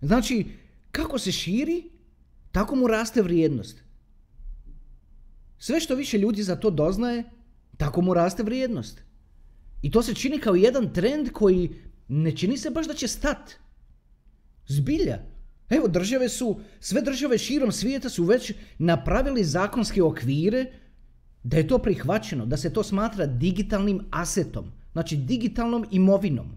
Znači, 0.00 0.46
kako 0.90 1.18
se 1.18 1.32
širi, 1.32 1.90
tako 2.52 2.76
mu 2.76 2.86
raste 2.86 3.22
vrijednost. 3.22 3.82
Sve 5.58 5.80
što 5.80 5.94
više 5.94 6.18
ljudi 6.18 6.42
za 6.42 6.56
to 6.56 6.70
doznaje, 6.70 7.24
tako 7.76 8.02
mu 8.02 8.14
raste 8.14 8.42
vrijednost. 8.42 9.02
I 9.82 9.90
to 9.90 10.02
se 10.02 10.14
čini 10.14 10.38
kao 10.38 10.54
jedan 10.54 10.92
trend 10.92 11.32
koji 11.32 11.70
ne 12.08 12.36
čini 12.36 12.56
se 12.56 12.70
baš 12.70 12.86
da 12.86 12.94
će 12.94 13.08
stat. 13.08 13.50
Zbilja. 14.66 15.18
Evo, 15.70 15.88
države 15.88 16.28
su, 16.28 16.60
sve 16.80 17.02
države 17.02 17.38
širom 17.38 17.72
svijeta 17.72 18.08
su 18.08 18.24
već 18.24 18.52
napravili 18.78 19.44
zakonske 19.44 20.02
okvire 20.02 20.66
da 21.42 21.56
je 21.56 21.66
to 21.66 21.78
prihvaćeno, 21.78 22.46
da 22.46 22.56
se 22.56 22.72
to 22.72 22.82
smatra 22.82 23.26
digitalnim 23.26 24.00
asetom, 24.10 24.72
znači 24.92 25.16
digitalnom 25.16 25.86
imovinom. 25.90 26.50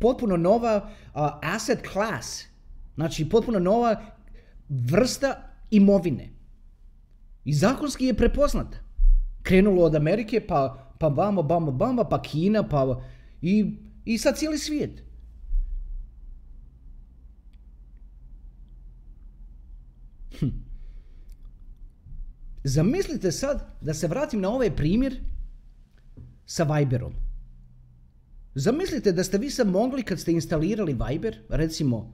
Potpuno 0.00 0.36
nova 0.36 0.76
uh, 0.86 1.20
asset 1.42 1.78
class, 1.92 2.42
znači 2.94 3.28
potpuno 3.28 3.58
nova 3.58 4.02
vrsta 4.68 5.42
imovine. 5.70 6.28
I 7.44 7.54
zakonski 7.54 8.04
je 8.04 8.14
prepoznata. 8.14 8.78
Krenulo 9.42 9.82
od 9.82 9.94
Amerike, 9.94 10.40
pa, 10.46 10.92
pa 10.98 11.08
vamo, 11.08 11.42
bamo, 11.42 11.72
bama, 11.72 12.04
pa 12.04 12.22
Kina, 12.22 12.68
pa 12.68 13.02
i, 13.42 13.76
i 14.04 14.18
sad 14.18 14.38
cijeli 14.38 14.58
svijet. 14.58 15.05
Zamislite 22.68 23.32
sad 23.32 23.62
da 23.80 23.94
se 23.94 24.08
vratim 24.08 24.40
na 24.40 24.48
ovaj 24.50 24.76
primjer 24.76 25.20
sa 26.46 26.64
Viberom. 26.64 27.12
Zamislite 28.54 29.12
da 29.12 29.24
ste 29.24 29.38
vi 29.38 29.50
sad 29.50 29.68
mogli 29.68 30.02
kad 30.02 30.20
ste 30.20 30.32
instalirali 30.32 30.96
Viber, 31.08 31.38
recimo 31.48 32.12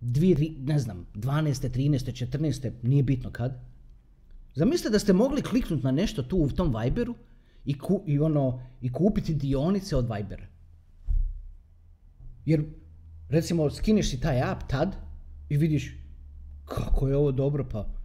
dvije, 0.00 0.36
ne 0.58 0.78
znam, 0.78 1.06
12. 1.14 1.70
13. 1.70 2.26
14. 2.26 2.70
nije 2.82 3.02
bitno 3.02 3.30
kad. 3.30 3.60
Zamislite 4.54 4.90
da 4.90 4.98
ste 4.98 5.12
mogli 5.12 5.42
kliknuti 5.42 5.84
na 5.84 5.90
nešto 5.90 6.22
tu 6.22 6.36
u 6.36 6.50
tom 6.50 6.74
Viberu 6.82 7.14
i, 7.64 7.78
ku, 7.78 8.02
i, 8.06 8.18
ono, 8.18 8.62
i 8.80 8.92
kupiti 8.92 9.34
dionice 9.34 9.96
od 9.96 10.10
Vibera. 10.16 10.46
Jer, 12.44 12.64
recimo, 13.28 13.70
skineš 13.70 14.10
si 14.10 14.20
taj 14.20 14.42
app 14.42 14.62
tad 14.70 14.96
i 15.48 15.56
vidiš 15.56 15.96
kako 16.64 17.08
je 17.08 17.16
ovo 17.16 17.32
dobro, 17.32 17.68
pa 17.68 18.01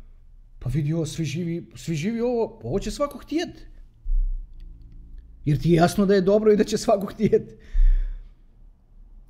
pa 0.60 0.70
vidi 0.70 0.94
ovo, 0.94 1.06
svi 1.06 1.26
živi, 1.26 1.72
svi 1.76 1.96
živi 1.96 2.22
ovo, 2.22 2.60
ovo 2.64 2.80
će 2.80 2.92
svako 2.92 3.18
htjet. 3.18 3.68
Jer 5.46 5.62
ti 5.62 5.72
je 5.72 5.76
jasno 5.76 6.06
da 6.06 6.16
je 6.16 6.22
dobro 6.22 6.52
i 6.52 6.58
da 6.58 6.64
će 6.64 6.78
svako 6.78 7.06
htjet. 7.06 7.60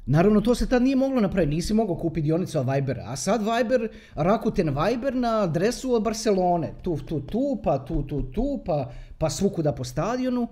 Naravno, 0.06 0.42
to 0.42 0.56
se 0.56 0.70
tad 0.70 0.82
nije 0.82 0.96
moglo 0.96 1.22
napraviti, 1.22 1.56
nisi 1.56 1.74
mogao 1.74 1.96
kupiti 1.96 2.26
dionicu 2.26 2.60
Vibera. 2.60 3.04
A 3.08 3.16
sad 3.16 3.42
Viber, 3.42 3.90
Rakuten 4.16 4.70
Viber 4.70 5.16
na 5.16 5.42
adresu 5.44 5.94
od 5.94 6.04
Barcelone. 6.04 6.74
Tu, 6.82 6.98
tu, 6.98 7.20
tu, 7.22 7.60
pa 7.64 7.86
tu, 7.86 8.04
tu, 8.04 8.22
tu, 8.32 8.64
pa, 8.66 8.92
pa 9.18 9.30
svukuda 9.30 9.72
po 9.72 9.84
stadionu. 9.84 10.48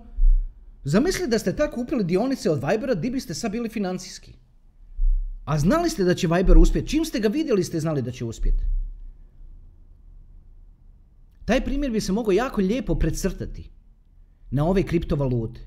Zamisli 0.84 1.26
da 1.28 1.38
ste 1.38 1.56
tako 1.56 1.74
kupili 1.74 2.04
dionice 2.04 2.50
od 2.50 2.64
Vibera, 2.68 2.94
di 2.94 3.10
biste 3.10 3.34
sad 3.34 3.52
bili 3.52 3.68
financijski. 3.68 4.32
A 5.44 5.58
znali 5.58 5.90
ste 5.90 6.04
da 6.04 6.14
će 6.14 6.28
Viber 6.28 6.58
uspjeti. 6.58 6.88
Čim 6.88 7.04
ste 7.04 7.20
ga 7.20 7.28
vidjeli 7.28 7.64
ste 7.64 7.80
znali 7.80 8.02
da 8.02 8.10
će 8.10 8.24
uspjeti. 8.24 8.64
Taj 11.46 11.64
primjer 11.64 11.92
bi 11.92 12.00
se 12.00 12.12
mogao 12.12 12.32
jako 12.32 12.60
lijepo 12.60 12.94
precrtati 12.94 13.70
na 14.50 14.66
ove 14.68 14.82
kriptovalute. 14.82 15.60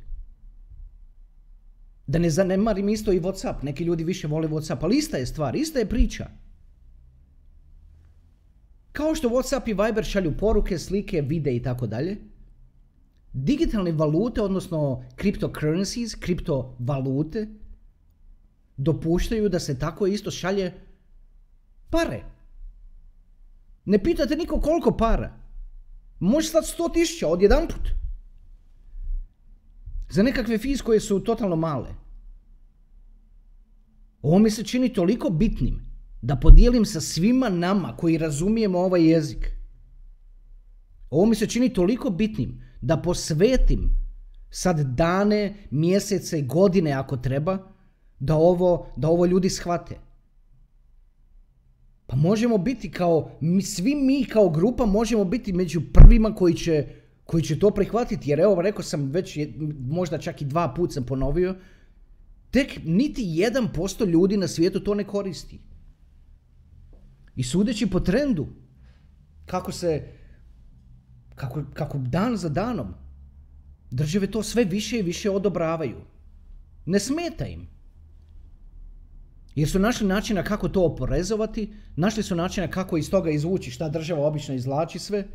Da 2.07 2.19
ne 2.19 2.29
zanemarim 2.29 2.89
isto 2.89 3.13
i 3.13 3.19
Whatsapp. 3.19 3.63
Neki 3.63 3.83
ljudi 3.83 4.03
više 4.03 4.27
vole 4.27 4.47
Whatsapp, 4.47 4.77
ali 4.81 4.97
ista 4.97 5.17
je 5.17 5.25
stvar, 5.25 5.55
ista 5.55 5.79
je 5.79 5.89
priča. 5.89 6.29
Kao 8.91 9.15
što 9.15 9.29
Whatsapp 9.29 9.69
i 9.69 9.73
Viber 9.73 10.05
šalju 10.05 10.37
poruke, 10.37 10.79
slike, 10.79 11.21
vide 11.21 11.55
i 11.55 11.63
tako 11.63 11.87
dalje, 11.87 12.17
digitalne 13.33 13.91
valute, 13.91 14.41
odnosno 14.41 15.03
cryptocurrencies, 15.17 16.19
kriptovalute, 16.19 17.47
dopuštaju 18.77 19.49
da 19.49 19.59
se 19.59 19.79
tako 19.79 20.07
isto 20.07 20.31
šalje 20.31 20.73
pare. 21.89 22.23
Ne 23.85 24.03
pitate 24.03 24.35
niko 24.35 24.59
koliko 24.59 24.97
para. 24.97 25.48
Može 26.19 26.47
stati 26.47 26.67
sto 26.67 26.89
tisuća 26.89 27.27
odjedanput. 27.27 27.89
Za 30.09 30.23
nekakve 30.23 30.57
fiz 30.57 30.81
koje 30.81 30.99
su 30.99 31.19
totalno 31.19 31.55
male. 31.55 31.89
Ovo 34.21 34.39
mi 34.39 34.49
se 34.49 34.63
čini 34.63 34.93
toliko 34.93 35.29
bitnim 35.29 35.89
da 36.21 36.35
podijelim 36.35 36.85
sa 36.85 37.01
svima 37.01 37.49
nama 37.49 37.97
koji 37.97 38.17
razumijemo 38.17 38.79
ovaj 38.79 39.09
jezik. 39.11 39.51
Ovo 41.09 41.25
mi 41.25 41.35
se 41.35 41.47
čini 41.47 41.73
toliko 41.73 42.09
bitnim 42.09 42.61
da 42.81 42.97
posvetim 42.97 43.89
sad 44.49 44.79
dane, 44.79 45.67
mjesece, 45.71 46.41
godine 46.41 46.91
ako 46.91 47.17
treba, 47.17 47.57
da 48.19 48.35
ovo, 48.35 48.87
da 48.95 49.07
ovo 49.07 49.25
ljudi 49.25 49.49
shvate. 49.49 50.08
Pa 52.09 52.15
možemo 52.15 52.57
biti 52.57 52.91
kao, 52.91 53.31
svi 53.63 53.95
mi 53.95 54.25
kao 54.25 54.49
grupa 54.49 54.85
možemo 54.85 55.25
biti 55.25 55.53
među 55.53 55.81
prvima 55.93 56.35
koji 56.35 56.53
će, 56.53 56.87
koji 57.25 57.43
će 57.43 57.59
to 57.59 57.71
prihvatiti. 57.71 58.29
Jer 58.29 58.39
evo, 58.39 58.61
rekao 58.61 58.83
sam 58.83 59.11
već, 59.11 59.37
možda 59.79 60.17
čak 60.17 60.41
i 60.41 60.45
dva 60.45 60.73
put 60.73 60.93
sam 60.93 61.03
ponovio, 61.03 61.55
tek 62.51 62.79
niti 62.85 63.21
jedan 63.25 63.67
posto 63.73 64.05
ljudi 64.05 64.37
na 64.37 64.47
svijetu 64.47 64.79
to 64.79 64.95
ne 64.95 65.03
koristi. 65.03 65.59
I 67.35 67.43
sudeći 67.43 67.89
po 67.89 67.99
trendu, 67.99 68.47
kako 69.45 69.71
se, 69.71 70.07
kako, 71.35 71.63
kako 71.73 71.97
dan 71.97 72.37
za 72.37 72.49
danom, 72.49 72.93
države 73.91 74.31
to 74.31 74.43
sve 74.43 74.63
više 74.63 74.99
i 74.99 75.03
više 75.03 75.29
odobravaju. 75.29 76.01
Ne 76.85 76.99
smeta 76.99 77.45
im. 77.45 77.67
Jer 79.59 79.69
su 79.69 79.79
našli 79.79 80.07
načina 80.07 80.43
kako 80.43 80.69
to 80.69 80.83
oporezovati, 80.85 81.73
našli 81.95 82.23
su 82.23 82.35
načina 82.35 82.67
kako 82.67 82.97
iz 82.97 83.09
toga 83.11 83.29
izvući 83.29 83.71
šta 83.71 83.89
država 83.89 84.27
obično 84.27 84.55
izvlači 84.55 84.99
sve, 84.99 85.27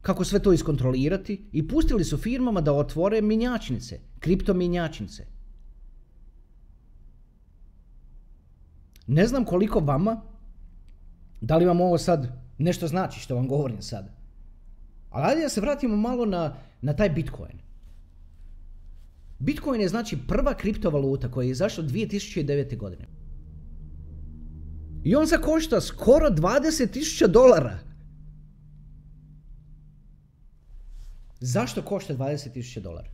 kako 0.00 0.24
sve 0.24 0.38
to 0.38 0.52
iskontrolirati 0.52 1.48
i 1.52 1.68
pustili 1.68 2.04
su 2.04 2.18
firmama 2.18 2.60
da 2.60 2.72
otvore 2.72 3.22
minjačnice, 3.22 4.00
kriptominjačnice. 4.18 5.26
Ne 9.06 9.26
znam 9.26 9.44
koliko 9.44 9.80
vama, 9.80 10.20
da 11.40 11.56
li 11.56 11.66
vam 11.66 11.80
ovo 11.80 11.98
sad 11.98 12.28
nešto 12.58 12.88
znači 12.88 13.20
što 13.20 13.34
vam 13.34 13.48
govorim 13.48 13.82
sad. 13.82 14.10
Ali 15.10 15.26
ajde 15.30 15.42
da 15.42 15.48
se 15.48 15.60
vratimo 15.60 15.96
malo 15.96 16.26
na, 16.26 16.54
na 16.82 16.96
taj 16.96 17.10
Bitcoin. 17.10 17.58
Bitcoin 19.38 19.80
je 19.80 19.88
znači 19.88 20.18
prva 20.28 20.54
kriptovaluta 20.54 21.30
koja 21.30 21.44
je 21.44 21.50
izašla 21.50 21.84
2009. 21.84 22.76
godine. 22.76 23.21
I 25.04 25.14
on 25.16 25.26
se 25.26 25.38
košta 25.40 25.80
skoro 25.80 26.30
20.000 26.30 27.26
dolara. 27.26 27.78
Zašto 31.40 31.82
košta 31.82 32.14
20.000 32.14 32.80
dolara? 32.80 33.08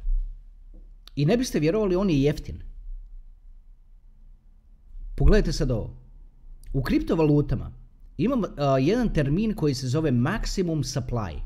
I 1.17 1.27
ne 1.27 1.37
biste 1.37 1.61
vjerovali, 1.61 1.97
on 1.97 2.11
je 2.11 2.23
jeftin. 2.23 2.63
Pogledajte 5.17 5.53
sad 5.53 5.71
ovo. 5.71 5.97
U 6.73 6.83
kriptovalutama 6.83 7.73
imam 8.17 8.43
jedan 8.81 9.15
termin 9.15 9.55
koji 9.55 9.75
se 9.75 9.89
zove 9.89 10.11
maximum 10.11 10.83
supply. 10.83 11.41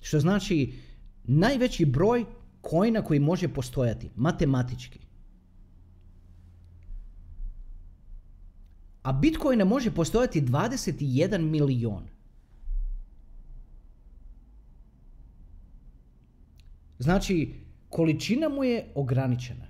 Što 0.00 0.20
znači 0.20 0.74
najveći 1.24 1.84
broj 1.84 2.24
kojina 2.60 3.02
koji 3.02 3.20
može 3.20 3.48
postojati, 3.48 4.10
matematički. 4.16 5.05
A 9.06 9.12
Bitcoina 9.12 9.64
može 9.64 9.90
postojati 9.94 10.42
21 10.42 11.38
milion. 11.38 12.08
Znači, 16.98 17.54
količina 17.88 18.48
mu 18.48 18.64
je 18.64 18.86
ograničena. 18.94 19.66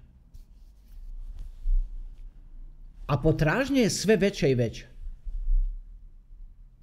A 3.06 3.18
potražnja 3.22 3.80
je 3.82 3.90
sve 3.90 4.16
veća 4.16 4.46
i 4.46 4.54
veća. 4.54 4.86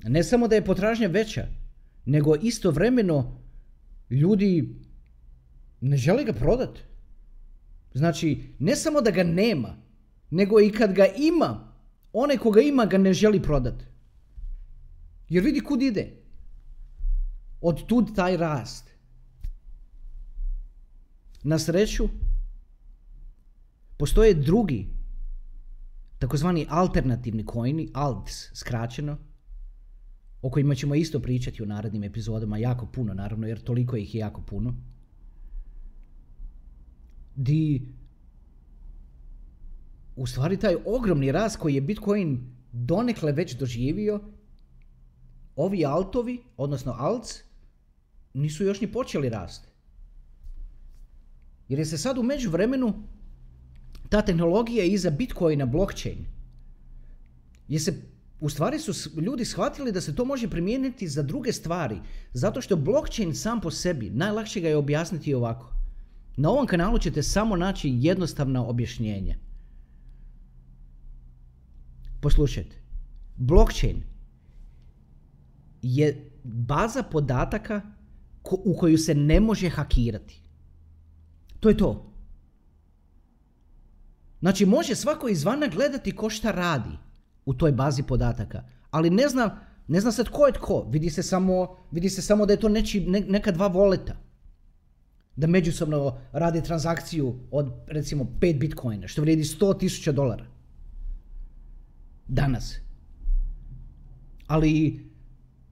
Ne 0.04 0.24
samo 0.24 0.48
da 0.48 0.56
je 0.56 0.66
potražnja 0.66 1.08
veća, 1.08 1.48
nego 2.06 2.36
istovremeno 2.36 3.42
ljudi 4.10 4.76
ne 5.82 5.98
žele 5.98 6.24
ga 6.24 6.34
prodati. 6.34 6.82
Znači, 7.94 8.54
ne 8.60 8.76
samo 8.76 9.02
da 9.02 9.12
ga 9.12 9.24
nema, 9.24 9.76
nego 10.30 10.62
i 10.62 10.72
kad 10.72 10.94
ga 10.94 11.06
ima, 11.18 11.73
onaj 12.14 12.38
koga 12.38 12.62
ima 12.62 12.86
ga 12.86 12.98
ne 12.98 13.14
želi 13.14 13.42
prodati. 13.42 13.86
Jer 15.30 15.44
vidi 15.44 15.60
kud 15.60 15.82
ide. 15.82 16.12
Od 17.62 17.86
tud 17.88 18.16
taj 18.16 18.38
rast. 18.38 18.90
Na 21.44 21.60
sreću, 21.60 22.10
postoje 23.98 24.34
drugi, 24.34 24.88
takozvani 26.20 26.66
alternativni 26.70 27.46
kojni, 27.46 27.90
alts 27.94 28.50
skraćeno, 28.54 29.18
o 30.42 30.50
kojima 30.50 30.76
ćemo 30.76 30.96
isto 30.96 31.20
pričati 31.20 31.64
u 31.64 31.66
narednim 31.66 32.04
epizodama, 32.04 32.58
jako 32.58 32.86
puno 32.86 33.14
naravno, 33.14 33.48
jer 33.48 33.62
toliko 33.62 33.96
ih 33.96 34.16
je 34.16 34.20
jako 34.20 34.42
puno. 34.42 34.76
Di 37.36 37.88
u 40.16 40.28
stvari 40.28 40.58
taj 40.58 40.76
ogromni 40.86 41.32
rast 41.32 41.58
koji 41.58 41.76
je 41.76 41.82
Bitcoin 41.82 42.40
donekle 42.72 43.32
već 43.32 43.56
doživio, 43.56 44.20
ovi 45.56 45.86
altovi, 45.86 46.44
odnosno 46.58 46.96
alts, 47.00 47.40
nisu 48.34 48.64
još 48.64 48.82
ni 48.82 48.92
počeli 48.92 49.30
rasti. 49.30 49.68
Jer 51.68 51.80
je 51.80 51.86
se 51.86 51.98
sad 51.98 52.18
u 52.18 52.24
međuvremenu 52.24 52.94
ta 54.10 54.22
tehnologija 54.22 54.86
iza 54.86 55.10
Bitcoina 55.10 55.66
blockchain 55.66 56.26
je 57.68 57.80
se 57.80 58.02
u 58.40 58.50
stvari 58.50 58.80
su 58.80 59.22
ljudi 59.22 59.46
shvatili 59.46 59.92
da 59.92 60.02
se 60.02 60.16
to 60.16 60.26
može 60.26 60.50
primijeniti 60.50 61.08
za 61.08 61.22
druge 61.24 61.52
stvari, 61.52 61.98
zato 62.34 62.62
što 62.62 62.76
blockchain 62.76 63.36
sam 63.36 63.62
po 63.62 63.72
sebi, 63.72 64.10
najlakše 64.10 64.60
ga 64.60 64.70
je 64.70 64.78
objasniti 64.78 65.34
ovako. 65.34 65.74
Na 66.38 66.50
ovom 66.50 66.68
kanalu 66.68 67.00
ćete 67.00 67.24
samo 67.24 67.56
naći 67.56 67.90
jednostavna 67.94 68.66
objašnjenja. 68.66 69.36
Poslušajte, 72.24 72.76
blockchain 73.36 74.04
je 75.82 76.32
baza 76.44 77.04
podataka 77.04 77.82
u 78.52 78.76
koju 78.78 78.98
se 78.98 79.16
ne 79.16 79.40
može 79.40 79.70
hakirati. 79.70 80.42
To 81.60 81.70
je 81.70 81.78
to. 81.78 82.14
Znači 84.40 84.66
može 84.66 84.96
svako 84.96 85.28
izvana 85.30 85.68
gledati 85.68 86.16
ko 86.16 86.30
šta 86.30 86.52
radi 86.52 86.98
u 87.46 87.54
toj 87.54 87.72
bazi 87.72 88.04
podataka, 88.04 88.64
ali 88.92 89.10
ne 89.10 89.28
zna, 89.30 89.60
ne 89.88 90.00
zna 90.00 90.12
se 90.12 90.24
tko 90.24 90.46
je 90.48 90.54
tko, 90.54 90.88
vidi 90.90 91.10
se 91.10 91.24
samo, 91.24 91.78
vidi 91.92 92.10
se 92.10 92.22
samo 92.22 92.46
da 92.46 92.54
je 92.54 92.60
to 92.60 92.70
neči, 92.70 93.06
neka 93.28 93.52
dva 93.52 93.68
voleta. 93.68 94.16
Da 95.36 95.48
međusobno 95.48 96.18
radi 96.32 96.64
transakciju 96.64 97.36
od 97.52 97.72
recimo 97.88 98.24
5 98.40 98.60
bitcoina, 98.60 99.08
što 99.08 99.22
vrijedi 99.22 99.44
100 99.44 99.80
tisuća 99.80 100.12
dolara. 100.12 100.53
Danas. 102.28 102.76
Ali 104.48 105.00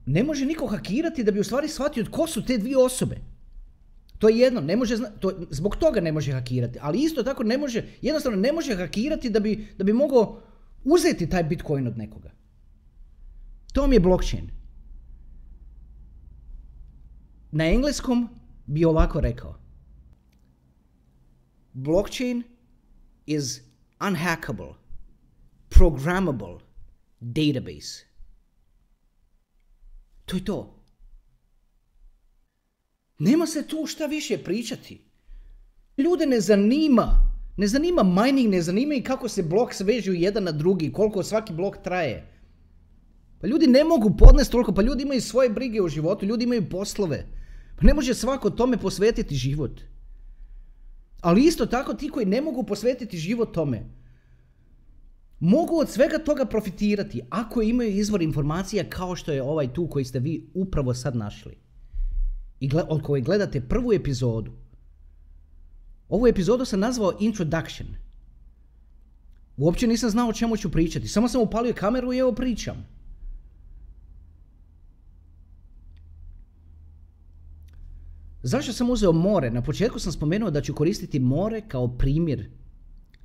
ne 0.06 0.24
može 0.24 0.46
niko 0.46 0.66
hakirati 0.66 1.24
da 1.24 1.32
bi 1.32 1.40
u 1.40 1.44
stvari 1.44 1.68
shvatio 1.68 2.04
tko 2.04 2.26
su 2.26 2.44
te 2.44 2.58
dvije 2.58 2.76
osobe. 2.76 3.16
To 4.18 4.28
je 4.28 4.38
jedno, 4.38 4.60
ne 4.60 4.76
može, 4.76 4.96
to, 5.20 5.46
zbog 5.50 5.76
toga 5.76 6.00
ne 6.00 6.12
može 6.12 6.32
hakirati, 6.32 6.78
ali 6.82 7.02
isto 7.02 7.22
tako 7.22 7.42
ne 7.42 7.58
može, 7.58 7.84
jednostavno 8.02 8.38
ne 8.38 8.52
može 8.52 8.76
hakirati 8.76 9.30
da 9.30 9.40
bi, 9.40 9.66
da 9.78 9.84
bi 9.84 9.92
mogao 9.92 10.42
uzeti 10.84 11.28
taj 11.28 11.42
Bitcoin 11.42 11.86
od 11.86 11.98
nekoga. 11.98 12.30
To 13.72 13.80
vam 13.80 13.92
je 13.92 14.00
blockchain. 14.00 14.50
Na 17.50 17.66
engleskom 17.66 18.28
bi 18.66 18.84
ovako 18.84 19.20
rekao. 19.20 19.58
Blockchain 21.72 22.42
is 23.26 23.60
unhackable, 24.08 24.74
programmable 25.74 26.58
database. 27.20 28.04
To 30.24 30.36
je 30.36 30.44
to. 30.44 30.84
Nema 33.18 33.46
se 33.46 33.66
tu 33.68 33.86
šta 33.86 34.06
više 34.06 34.38
pričati. 34.38 35.04
Ljude 35.96 36.26
ne 36.26 36.40
zanima 36.40 37.32
ne 37.56 37.66
zanima 37.66 38.02
mining, 38.02 38.50
ne 38.50 38.62
zanima 38.62 38.94
i 38.94 39.02
kako 39.02 39.28
se 39.28 39.42
blok 39.42 39.74
svežu 39.74 40.12
jedan 40.12 40.44
na 40.44 40.52
drugi, 40.52 40.92
koliko 40.92 41.22
svaki 41.22 41.52
blok 41.52 41.76
traje. 41.84 42.28
Pa 43.40 43.46
ljudi 43.46 43.66
ne 43.66 43.84
mogu 43.84 44.16
podnesti 44.18 44.52
toliko, 44.52 44.72
pa 44.72 44.82
ljudi 44.82 45.02
imaju 45.02 45.20
svoje 45.20 45.50
brige 45.50 45.82
u 45.82 45.88
životu, 45.88 46.26
ljudi 46.26 46.44
imaju 46.44 46.68
poslove. 46.70 47.26
Pa 47.76 47.86
ne 47.86 47.94
može 47.94 48.14
svako 48.14 48.50
tome 48.50 48.78
posvetiti 48.78 49.34
život. 49.34 49.80
Ali 51.20 51.44
isto 51.44 51.66
tako 51.66 51.94
ti 51.94 52.08
koji 52.08 52.26
ne 52.26 52.40
mogu 52.40 52.62
posvetiti 52.62 53.18
život 53.18 53.54
tome, 53.54 53.82
mogu 55.44 55.78
od 55.80 55.90
svega 55.90 56.18
toga 56.18 56.44
profitirati 56.44 57.20
ako 57.30 57.62
imaju 57.62 57.90
izvor 57.90 58.22
informacija 58.22 58.84
kao 58.90 59.16
što 59.16 59.32
je 59.32 59.42
ovaj 59.42 59.72
tu 59.72 59.88
koji 59.88 60.04
ste 60.04 60.18
vi 60.18 60.50
upravo 60.54 60.94
sad 60.94 61.16
našli. 61.16 61.56
I 62.60 62.70
od 62.88 63.02
koje 63.02 63.22
gledate 63.22 63.60
prvu 63.60 63.92
epizodu. 63.92 64.52
Ovu 66.08 66.26
epizodu 66.26 66.64
sam 66.64 66.80
nazvao 66.80 67.16
Introduction. 67.20 67.88
Uopće 69.56 69.86
nisam 69.86 70.10
znao 70.10 70.28
o 70.28 70.32
čemu 70.32 70.56
ću 70.56 70.70
pričati. 70.70 71.08
Samo 71.08 71.28
sam 71.28 71.40
upalio 71.40 71.74
kameru 71.74 72.12
i 72.12 72.18
evo 72.18 72.32
pričam. 72.32 72.86
Zašto 78.42 78.72
sam 78.72 78.90
uzeo 78.90 79.12
more? 79.12 79.50
Na 79.50 79.62
početku 79.62 79.98
sam 79.98 80.12
spomenuo 80.12 80.50
da 80.50 80.60
ću 80.60 80.74
koristiti 80.74 81.18
more 81.18 81.68
kao 81.68 81.88
primjer 81.88 82.50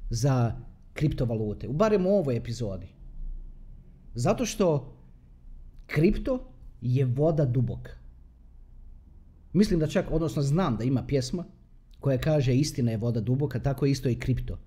za 0.09 0.66
kriptovalute. 0.97 1.67
U 1.67 1.73
barem 1.73 2.05
u 2.05 2.17
ovoj 2.17 2.37
epizodi. 2.37 2.87
Zato 4.13 4.45
što 4.45 4.69
kripto 5.85 6.39
je 6.81 7.05
voda 7.05 7.45
dubok. 7.45 7.89
Mislim 9.53 9.79
da 9.79 9.87
čak, 9.87 10.11
odnosno 10.11 10.41
znam 10.41 10.77
da 10.77 10.83
ima 10.83 11.05
pjesma 11.07 11.45
koja 11.99 12.17
kaže 12.17 12.55
istina 12.55 12.91
je 12.91 12.97
voda 12.97 13.21
duboka, 13.21 13.59
tako 13.59 13.85
je 13.85 13.91
isto 13.91 14.09
i 14.09 14.19
kripto. 14.19 14.59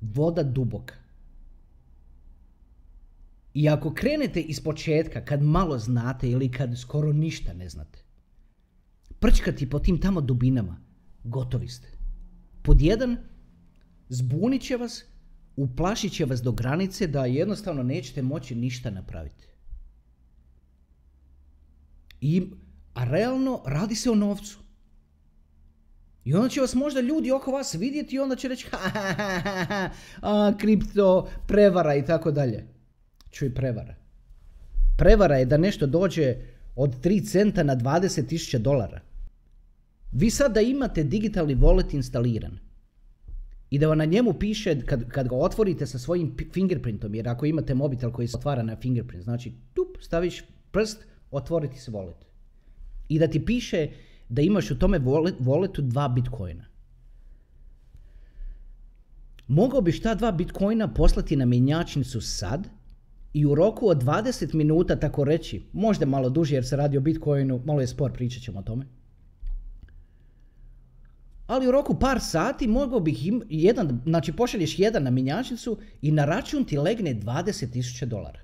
Voda 0.00 0.42
duboka. 0.42 0.94
I 3.54 3.68
ako 3.68 3.94
krenete 3.94 4.40
iz 4.40 4.60
početka, 4.60 5.24
kad 5.24 5.42
malo 5.42 5.78
znate 5.78 6.30
ili 6.30 6.50
kad 6.50 6.78
skoro 6.78 7.12
ništa 7.12 7.52
ne 7.52 7.68
znate, 7.68 7.98
prčkati 9.18 9.70
po 9.70 9.78
tim 9.78 10.00
tamo 10.00 10.20
dubinama, 10.20 10.76
gotovi 11.24 11.68
ste. 11.68 11.88
Pod 12.62 12.82
jedan, 12.82 13.16
zbunit 14.08 14.62
će 14.62 14.76
vas, 14.76 15.04
uplašit 15.62 16.12
će 16.12 16.24
vas 16.24 16.42
do 16.42 16.52
granice 16.52 17.06
da 17.06 17.26
jednostavno 17.26 17.82
nećete 17.82 18.22
moći 18.22 18.54
ništa 18.54 18.90
napraviti. 18.90 19.46
I, 22.20 22.50
a 22.94 23.04
realno 23.04 23.62
radi 23.66 23.94
se 23.94 24.10
o 24.10 24.14
novcu. 24.14 24.58
I 26.24 26.34
onda 26.34 26.48
će 26.48 26.60
vas 26.60 26.74
možda 26.74 27.00
ljudi 27.00 27.30
oko 27.32 27.50
vas 27.50 27.74
vidjeti 27.74 28.16
i 28.16 28.18
onda 28.18 28.36
će 28.36 28.48
reći 28.48 28.66
ha, 28.70 28.78
ha, 28.78 29.12
ha, 29.12 29.64
ha, 29.64 29.90
a, 30.22 30.52
kripto, 30.58 31.28
prevara 31.46 31.94
i 31.94 32.04
tako 32.04 32.30
dalje. 32.30 32.66
Čuj, 33.30 33.54
prevara. 33.54 33.94
Prevara 34.98 35.36
je 35.36 35.46
da 35.46 35.56
nešto 35.56 35.86
dođe 35.86 36.36
od 36.76 37.00
3 37.02 37.30
centa 37.30 37.62
na 37.62 37.76
20.000 37.76 38.58
dolara. 38.58 39.00
Vi 40.12 40.30
sad 40.30 40.54
da 40.54 40.60
imate 40.60 41.04
digitalni 41.04 41.56
wallet 41.56 41.94
instaliran 41.94 42.69
i 43.70 43.78
da 43.78 43.94
na 43.94 44.04
njemu 44.04 44.32
piše, 44.32 44.80
kad, 44.86 45.08
kad 45.08 45.28
ga 45.28 45.36
otvorite 45.36 45.86
sa 45.86 45.98
svojim 45.98 46.36
fingerprintom, 46.52 47.14
jer 47.14 47.28
ako 47.28 47.46
imate 47.46 47.74
mobitel 47.74 48.10
koji 48.10 48.28
se 48.28 48.36
otvara 48.36 48.62
na 48.62 48.76
fingerprint, 48.76 49.24
znači 49.24 49.52
tup, 49.74 49.96
staviš 50.00 50.44
prst, 50.70 51.06
otvoriti 51.30 51.78
se 51.78 51.90
wallet. 51.90 52.24
I 53.08 53.18
da 53.18 53.28
ti 53.28 53.44
piše 53.44 53.88
da 54.28 54.42
imaš 54.42 54.70
u 54.70 54.78
tome 54.78 54.98
walletu 54.98 55.80
dva 55.80 56.08
bitcoina. 56.08 56.64
Mogao 59.48 59.80
biš 59.80 60.02
ta 60.02 60.14
dva 60.14 60.32
bitcoina 60.32 60.94
poslati 60.94 61.36
na 61.36 61.44
mjenjačnicu 61.44 62.20
sad 62.20 62.68
i 63.32 63.46
u 63.46 63.54
roku 63.54 63.88
od 63.88 64.02
20 64.02 64.54
minuta 64.54 64.96
tako 64.96 65.24
reći, 65.24 65.62
možda 65.72 66.06
malo 66.06 66.30
duže 66.30 66.54
jer 66.54 66.66
se 66.66 66.76
radi 66.76 66.96
o 66.96 67.00
bitcoinu, 67.00 67.62
malo 67.64 67.80
je 67.80 67.86
spor, 67.86 68.12
pričat 68.12 68.42
ćemo 68.42 68.58
o 68.58 68.62
tome 68.62 68.99
ali 71.50 71.68
u 71.68 71.70
roku 71.70 71.98
par 71.98 72.20
sati 72.20 72.68
mogao 72.68 73.00
bih 73.00 73.26
im, 73.26 73.42
jedan, 73.48 74.00
znači 74.04 74.32
pošalješ 74.32 74.78
jedan 74.78 75.02
na 75.02 75.10
minjačnicu 75.10 75.78
i 76.02 76.12
na 76.12 76.24
račun 76.24 76.64
ti 76.64 76.78
legne 76.78 77.14
20.000 77.14 78.04
dolara. 78.04 78.40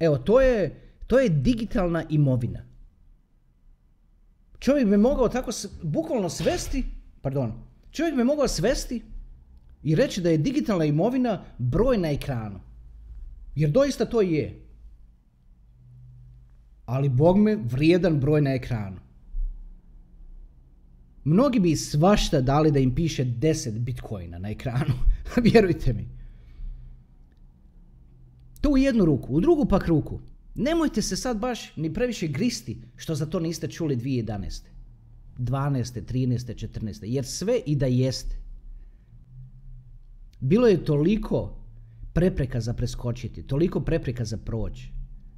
Evo, 0.00 0.18
to 0.18 0.40
je, 0.40 0.80
to 1.06 1.18
je 1.18 1.28
digitalna 1.28 2.04
imovina. 2.10 2.64
Čovjek 4.58 4.88
bi 4.88 4.96
mogao 4.96 5.28
tako 5.28 5.50
bukvalno 5.82 6.28
svesti, 6.28 6.84
pardon, 7.22 7.52
čovjek 7.90 8.16
bi 8.16 8.24
mogao 8.24 8.48
svesti 8.48 9.02
i 9.82 9.94
reći 9.94 10.20
da 10.20 10.30
je 10.30 10.38
digitalna 10.38 10.84
imovina 10.84 11.44
broj 11.58 11.98
na 11.98 12.10
ekranu. 12.10 12.60
Jer 13.54 13.70
doista 13.70 14.04
to 14.04 14.20
je. 14.20 14.60
Ali 16.86 17.08
Bog 17.08 17.38
me 17.38 17.56
vrijedan 17.56 18.20
broj 18.20 18.40
na 18.40 18.54
ekranu. 18.54 19.03
Mnogi 21.24 21.60
bi 21.60 21.76
svašta 21.76 22.40
dali 22.40 22.70
da 22.70 22.78
im 22.78 22.94
piše 22.94 23.24
10 23.24 23.78
bitcoina 23.78 24.38
na 24.38 24.50
ekranu. 24.50 24.94
Vjerujte 25.52 25.92
mi. 25.92 26.08
To 28.60 28.70
u 28.70 28.76
jednu 28.76 29.04
ruku. 29.04 29.34
U 29.34 29.40
drugu 29.40 29.64
pak 29.64 29.88
ruku. 29.88 30.20
Nemojte 30.54 31.02
se 31.02 31.16
sad 31.16 31.38
baš 31.38 31.76
ni 31.76 31.94
previše 31.94 32.26
gristi 32.26 32.82
što 32.96 33.14
za 33.14 33.26
to 33.26 33.40
niste 33.40 33.68
čuli 33.68 33.96
2011. 33.96 34.62
12. 35.38 36.02
13. 36.12 36.68
14. 36.68 37.04
Jer 37.04 37.24
sve 37.24 37.60
i 37.66 37.76
da 37.76 37.86
jeste. 37.86 38.36
Bilo 40.40 40.66
je 40.66 40.84
toliko 40.84 41.56
prepreka 42.12 42.60
za 42.60 42.74
preskočiti, 42.74 43.42
toliko 43.42 43.80
prepreka 43.80 44.24
za 44.24 44.36
proći. 44.36 44.88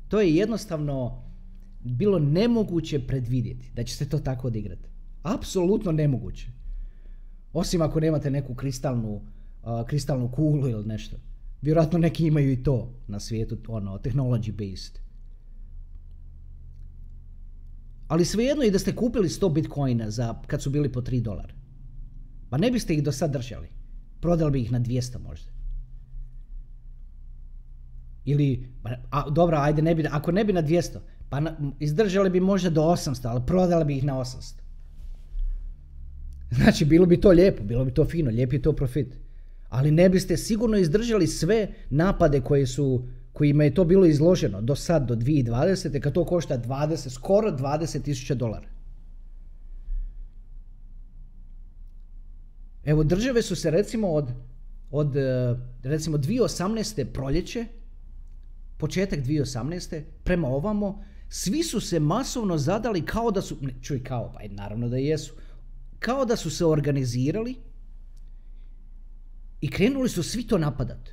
To 0.09 0.21
je 0.21 0.35
jednostavno 0.35 1.23
bilo 1.81 2.19
nemoguće 2.19 3.07
predvidjeti 3.07 3.71
da 3.75 3.85
će 3.85 3.97
se 3.97 4.09
to 4.09 4.19
tako 4.19 4.47
odigrati. 4.47 4.96
Apsolutno 5.27 5.93
nemoguće. 5.93 6.47
Osim 7.53 7.83
ako 7.83 8.01
nemate 8.01 8.31
neku 8.31 8.55
kristalnu, 8.55 9.21
kristalnu 9.87 10.31
kulu 10.31 10.69
ili 10.69 10.87
nešto. 10.87 11.17
Vjerojatno 11.63 11.99
neki 11.99 12.27
imaju 12.27 12.53
i 12.53 12.63
to 12.63 12.95
na 13.09 13.21
svijetu, 13.21 13.59
ono, 13.69 13.99
technology 13.99 14.53
based. 14.53 14.99
Ali 18.09 18.25
svejedno 18.25 18.65
i 18.65 18.71
da 18.71 18.79
ste 18.79 18.95
kupili 18.97 19.29
100 19.29 19.53
bitcoina 19.53 20.11
za, 20.11 20.35
kad 20.47 20.63
su 20.63 20.71
bili 20.71 20.93
po 20.93 21.01
3 21.01 21.23
dolara. 21.23 21.55
Pa 22.51 22.59
ne 22.59 22.71
biste 22.71 22.95
ih 22.95 23.03
do 23.03 23.13
sad 23.13 23.33
držali. 23.33 23.69
Prodali 24.21 24.51
bi 24.51 24.61
ih 24.61 24.73
na 24.73 24.81
200 24.81 25.19
možda. 25.19 25.51
Ili, 28.25 28.69
a, 29.11 29.31
dobro, 29.31 29.59
ajde, 29.59 29.83
ne 29.83 29.95
bi, 29.95 30.07
ako 30.11 30.33
ne 30.33 30.45
bi 30.45 30.53
na 30.53 30.63
200, 30.63 30.99
pa 31.29 31.43
izdržali 31.81 32.31
bi 32.31 32.41
možda 32.41 32.71
do 32.71 32.83
800, 32.83 33.27
ali 33.27 33.43
prodali 33.47 33.85
bi 33.85 33.97
ih 33.97 34.05
na 34.05 34.15
800. 34.15 34.66
Znači, 36.51 36.85
bilo 36.85 37.07
bi 37.07 37.21
to 37.21 37.31
lijepo, 37.31 37.63
bilo 37.63 37.85
bi 37.85 37.95
to 37.95 38.05
fino, 38.05 38.31
lijep 38.31 38.53
je 38.53 38.63
to 38.63 38.73
profit. 38.73 39.19
Ali 39.69 39.91
ne 39.91 40.09
biste 40.09 40.37
sigurno 40.37 40.77
izdržali 40.77 41.27
sve 41.27 41.69
napade 41.91 42.41
koje 42.41 42.67
su, 42.67 43.07
kojima 43.33 43.65
je 43.65 43.75
to 43.75 43.85
bilo 43.85 44.07
izloženo 44.07 44.61
do 44.61 44.75
sad, 44.77 45.07
do 45.07 45.15
2020. 45.15 46.01
kad 46.01 46.13
to 46.13 46.25
košta 46.25 46.59
20, 46.59 47.11
skoro 47.11 47.51
20 47.51 48.03
tisuća 48.03 48.35
dolara. 48.35 48.67
Evo, 52.85 53.05
države 53.05 53.43
su 53.43 53.57
se 53.57 53.71
recimo 53.71 54.09
od, 54.09 54.33
od 54.91 55.17
eh, 55.17 55.57
recimo 55.83 56.19
2018. 56.19 57.05
proljeće, 57.05 57.67
početak 58.77 59.19
2018. 59.19 60.03
prema 60.25 60.49
ovamo, 60.49 61.05
svi 61.29 61.63
su 61.63 61.81
se 61.81 62.01
masovno 62.01 62.59
zadali 62.59 63.03
kao 63.03 63.31
da 63.31 63.43
su, 63.43 63.57
ne, 63.61 63.75
čuj 63.83 64.05
kao, 64.05 64.33
pa 64.33 64.41
naravno 64.49 64.89
da 64.89 64.97
jesu, 64.97 65.35
kao 65.99 66.25
da 66.25 66.37
su 66.37 66.51
se 66.51 66.65
organizirali 66.65 67.57
i 69.61 69.71
krenuli 69.71 70.09
su 70.09 70.23
svi 70.23 70.47
to 70.47 70.59
napadat. 70.59 71.09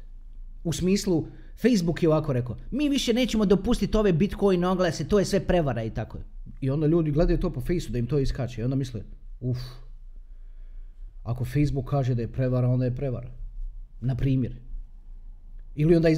U 0.63 0.73
smislu, 0.73 1.27
Facebook 1.61 2.03
je 2.03 2.09
ovako 2.09 2.33
rekao, 2.33 2.57
mi 2.71 2.89
više 2.89 3.13
nećemo 3.13 3.45
dopustiti 3.45 3.97
ove 3.97 4.13
Bitcoin 4.13 4.63
oglase, 4.63 5.07
to 5.07 5.19
je 5.19 5.25
sve 5.25 5.47
prevara 5.47 5.83
i 5.83 5.89
tako. 5.89 6.17
I 6.61 6.69
onda 6.69 6.87
ljudi 6.87 7.11
gledaju 7.11 7.39
to 7.39 7.53
po 7.53 7.61
Facebooku 7.61 7.91
da 7.91 7.99
im 7.99 8.07
to 8.07 8.19
iskače 8.19 8.61
i 8.61 8.63
onda 8.63 8.75
misle, 8.75 9.01
uf, 9.39 9.57
ako 11.23 11.45
Facebook 11.45 11.89
kaže 11.89 12.15
da 12.15 12.21
je 12.21 12.31
prevara, 12.31 12.67
onda 12.69 12.85
je 12.85 12.95
prevara. 12.95 13.31
Na 14.01 14.15
primjer. 14.15 14.55
Ili 15.75 15.95
onda 15.95 16.09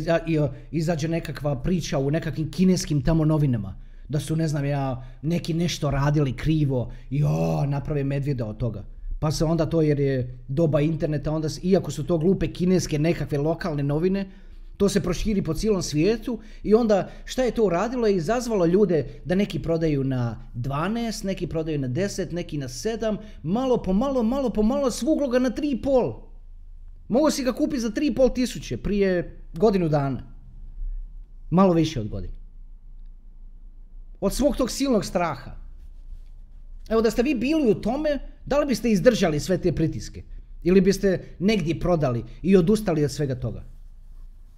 izađe 0.72 1.08
nekakva 1.08 1.62
priča 1.62 2.00
u 2.00 2.12
nekakvim 2.12 2.52
kineskim 2.52 3.02
tamo 3.02 3.26
novinama 3.26 3.85
da 4.10 4.20
su, 4.20 4.36
ne 4.36 4.48
znam 4.48 4.66
ja, 4.66 5.04
neki 5.22 5.54
nešto 5.54 5.92
radili 5.92 6.36
krivo 6.36 6.92
i 7.10 7.24
o, 7.24 7.66
naprave 7.66 8.04
medvjeda 8.04 8.46
od 8.46 8.58
toga. 8.58 8.84
Pa 9.20 9.32
se 9.32 9.46
onda 9.46 9.66
to, 9.66 9.82
jer 9.82 10.00
je 10.00 10.38
doba 10.48 10.82
interneta, 10.82 11.32
onda, 11.32 11.48
iako 11.64 11.92
su 11.92 12.04
to 12.04 12.18
glupe 12.18 12.48
kineske 12.48 13.00
nekakve 13.00 13.38
lokalne 13.38 13.84
novine, 13.84 14.30
to 14.78 14.90
se 14.90 15.02
proširi 15.04 15.42
po 15.42 15.54
cijelom 15.54 15.82
svijetu 15.82 16.40
i 16.64 16.74
onda 16.74 17.10
šta 17.26 17.44
je 17.44 17.52
to 17.52 17.64
uradilo 17.64 18.08
i 18.08 18.16
izazvalo 18.16 18.66
ljude 18.66 19.22
da 19.26 19.36
neki 19.36 19.60
prodaju 19.60 20.04
na 20.04 20.50
12, 20.56 21.26
neki 21.26 21.48
prodaju 21.48 21.80
na 21.80 21.88
10, 21.88 22.34
neki 22.34 22.58
na 22.58 22.68
7, 22.68 23.18
malo 23.44 23.78
po 23.78 23.94
malo, 23.94 24.24
malo 24.24 24.50
po 24.50 24.64
malo, 24.64 24.92
svuglo 24.92 25.28
ga 25.28 25.40
na 25.40 25.50
3,5. 25.50 26.16
Mogu 27.08 27.32
si 27.32 27.44
ga 27.44 27.54
kupiti 27.54 27.80
za 27.80 27.90
3,5 27.90 28.36
tisuće 28.36 28.78
prije 28.78 29.40
godinu 29.54 29.90
dana. 29.90 30.24
Malo 31.50 31.74
više 31.74 32.02
od 32.02 32.08
godine 32.08 32.45
od 34.26 34.34
svog 34.34 34.56
tog 34.58 34.72
silnog 34.72 35.06
straha. 35.06 35.52
Evo 36.90 37.02
da 37.02 37.12
ste 37.12 37.24
vi 37.24 37.36
bili 37.36 37.72
u 37.72 37.76
tome, 37.82 38.20
da 38.46 38.60
li 38.60 38.66
biste 38.66 38.92
izdržali 38.92 39.40
sve 39.40 39.58
te 39.58 39.72
pritiske? 39.72 40.24
Ili 40.64 40.82
biste 40.82 41.36
negdje 41.40 41.80
prodali 41.80 42.24
i 42.42 42.58
odustali 42.58 43.06
od 43.06 43.12
svega 43.12 43.36
toga. 43.36 43.64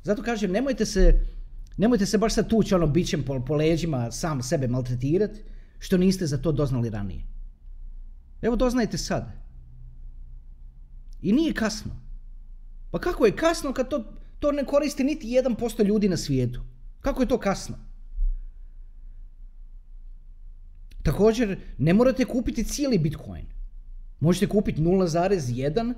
Zato 0.04 0.24
kažem, 0.24 0.52
nemojte 0.52 0.86
se, 0.86 1.20
nemojte 1.78 2.06
se 2.06 2.18
baš 2.18 2.34
sad 2.34 2.50
tući 2.50 2.76
ono 2.76 2.88
bićem 2.88 3.24
po, 3.24 3.40
po 3.46 3.56
leđima 3.56 4.12
sam 4.12 4.44
sebe 4.44 4.68
maltretirati, 4.68 5.44
što 5.80 5.98
niste 5.98 6.28
za 6.28 6.38
to 6.38 6.52
doznali 6.52 6.90
ranije. 6.90 7.26
Evo 8.42 8.56
doznajte 8.56 8.98
sad. 8.98 9.32
I 11.22 11.32
nije 11.32 11.54
kasno. 11.54 11.92
Pa 12.92 13.00
kako 13.00 13.26
je 13.26 13.36
kasno 13.36 13.74
kad 13.74 13.90
to, 13.90 14.04
to 14.40 14.52
ne 14.52 14.66
koristi 14.66 15.04
niti 15.04 15.28
1% 15.28 15.86
ljudi 15.86 16.10
na 16.10 16.18
svijetu? 16.18 16.62
Kako 17.02 17.22
je 17.22 17.28
to 17.28 17.38
kasno? 17.38 17.87
Također, 21.08 21.58
ne 21.78 21.94
morate 21.94 22.26
kupiti 22.26 22.64
cijeli 22.64 22.98
Bitcoin. 22.98 23.46
Možete 24.20 24.48
kupiti 24.48 24.82
0,1 24.82 25.94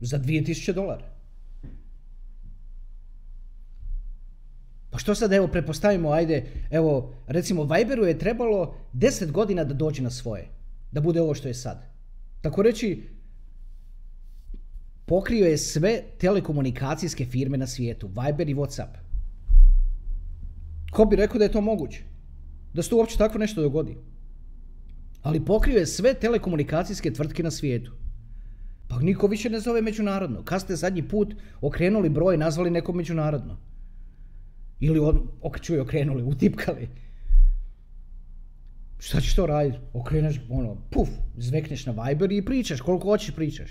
za 0.00 0.18
2000 0.18 0.72
dolara. 0.72 1.12
Pa 4.90 4.98
što 4.98 5.14
sad, 5.14 5.32
evo, 5.32 5.48
prepostavimo, 5.48 6.10
ajde, 6.10 6.46
evo, 6.70 7.14
recimo 7.26 7.64
Viberu 7.64 8.04
je 8.04 8.18
trebalo 8.18 8.74
10 8.94 9.30
godina 9.30 9.64
da 9.64 9.74
dođe 9.74 10.02
na 10.02 10.10
svoje. 10.10 10.48
Da 10.90 11.00
bude 11.00 11.20
ovo 11.20 11.34
što 11.34 11.48
je 11.48 11.54
sad. 11.54 11.82
Tako 12.40 12.62
reći, 12.62 13.08
pokrio 15.06 15.46
je 15.46 15.58
sve 15.58 16.02
telekomunikacijske 16.18 17.24
firme 17.24 17.58
na 17.58 17.66
svijetu, 17.66 18.08
Viber 18.08 18.48
i 18.48 18.54
Whatsapp. 18.54 19.00
Ko 20.90 21.04
bi 21.04 21.16
rekao 21.16 21.38
da 21.38 21.44
je 21.44 21.52
to 21.52 21.60
moguće? 21.60 22.02
Da 22.74 22.82
se 22.82 22.90
to 22.90 22.96
uopće 22.96 23.18
tako 23.18 23.38
nešto 23.38 23.62
dogodi? 23.62 24.11
Ali 25.22 25.44
pokrio 25.44 25.78
je 25.78 25.86
sve 25.86 26.14
telekomunikacijske 26.14 27.12
tvrtke 27.12 27.42
na 27.42 27.50
svijetu. 27.50 27.92
Pa 28.88 28.98
niko 28.98 29.26
više 29.26 29.50
ne 29.50 29.60
zove 29.60 29.82
međunarodno. 29.82 30.44
Kad 30.44 30.60
ste 30.60 30.76
zadnji 30.76 31.08
put 31.08 31.34
okrenuli 31.60 32.08
broj 32.08 32.34
i 32.34 32.38
nazvali 32.38 32.70
neko 32.70 32.92
međunarodno? 32.92 33.58
Ili 34.80 34.98
on, 34.98 35.28
ok, 35.42 35.60
čuj, 35.60 35.80
okrenuli, 35.80 36.22
utipkali. 36.22 36.88
Šta 38.98 39.20
ćeš 39.20 39.34
to 39.34 39.46
raditi? 39.46 39.78
Okreneš, 39.92 40.40
ono, 40.48 40.76
puf, 40.90 41.08
zvekneš 41.36 41.86
na 41.86 41.92
Viber 41.92 42.32
i 42.32 42.44
pričaš, 42.44 42.80
koliko 42.80 43.08
hoćeš 43.08 43.34
pričaš. 43.34 43.70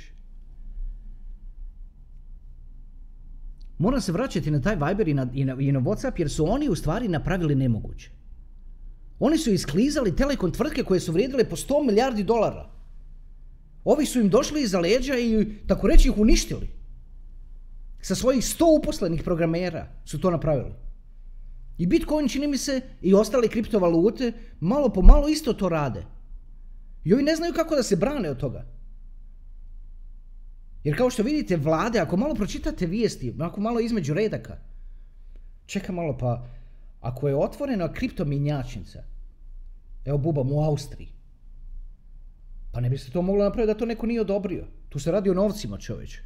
Moram 3.78 4.02
se 4.02 4.12
vraćati 4.12 4.52
na 4.52 4.62
taj 4.62 4.76
Viber 4.76 5.08
i 5.08 5.14
na, 5.14 5.28
i 5.34 5.46
na, 5.46 5.58
i 5.60 5.72
na 5.72 5.80
Whatsapp 5.80 6.14
jer 6.18 6.30
su 6.30 6.52
oni 6.52 6.70
u 6.70 6.76
stvari 6.76 7.08
napravili 7.08 7.56
nemoguće. 7.56 8.12
Oni 9.24 9.38
su 9.38 9.52
isklizali 9.54 10.16
telekom 10.16 10.52
tvrtke 10.52 10.84
koje 10.84 11.00
su 11.00 11.12
vrijedile 11.12 11.50
po 11.50 11.56
100 11.56 11.86
milijardi 11.86 12.24
dolara. 12.24 12.70
Ovi 13.84 14.06
su 14.06 14.20
im 14.20 14.30
došli 14.30 14.62
iza 14.62 14.80
leđa 14.80 15.16
i 15.18 15.46
tako 15.68 15.88
reći 15.88 16.08
ih 16.08 16.18
uništili. 16.18 16.70
Sa 18.02 18.16
svojih 18.16 18.44
100 18.44 18.80
uposlenih 18.80 19.24
programera 19.24 19.88
su 20.06 20.20
to 20.20 20.32
napravili. 20.32 20.74
I 21.78 21.88
Bitcoin 21.88 22.28
čini 22.28 22.48
mi 22.48 22.58
se 22.58 22.82
i 23.02 23.14
ostale 23.14 23.48
kriptovalute 23.48 24.34
malo 24.60 24.90
po 24.90 25.02
malo 25.02 25.28
isto 25.28 25.54
to 25.54 25.70
rade. 25.70 26.06
I 27.04 27.14
ovi 27.14 27.24
ne 27.24 27.36
znaju 27.36 27.54
kako 27.54 27.76
da 27.76 27.84
se 27.84 27.96
brane 27.96 28.30
od 28.30 28.38
toga. 28.38 28.66
Jer 30.84 30.98
kao 30.98 31.10
što 31.10 31.24
vidite 31.24 31.58
vlade, 31.58 32.00
ako 32.00 32.18
malo 32.18 32.36
pročitate 32.36 32.86
vijesti, 32.86 33.36
ako 33.40 33.62
malo 33.62 33.80
između 33.80 34.14
redaka, 34.14 34.58
čeka 35.66 35.94
malo 35.94 36.18
pa, 36.18 36.48
ako 37.02 37.28
je 37.28 37.36
otvorena 37.36 37.94
kriptomjenjačnica, 37.94 39.04
evo 40.06 40.18
bubam 40.18 40.52
u 40.52 40.64
Austriji, 40.64 41.10
pa 42.72 42.80
ne 42.80 42.90
biste 42.90 43.12
to 43.12 43.22
moglo 43.22 43.44
napraviti 43.44 43.74
da 43.74 43.80
to 43.80 43.86
neko 43.86 44.06
nije 44.06 44.22
odobrio. 44.22 44.66
Tu 44.90 45.00
se 45.00 45.12
radi 45.12 45.30
o 45.30 45.34
novcima 45.34 45.78
čovječe. 45.78 46.22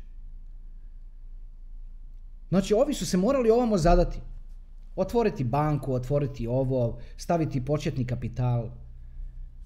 Znači, 2.49 2.73
ovi 2.73 2.93
su 2.93 3.05
se 3.05 3.17
morali 3.17 3.49
ovamo 3.49 3.77
zadati. 3.77 4.19
Otvoriti 4.95 5.43
banku, 5.43 5.93
otvoriti 5.93 6.47
ovo, 6.47 6.99
staviti 7.17 7.65
početni 7.65 8.05
kapital, 8.05 8.69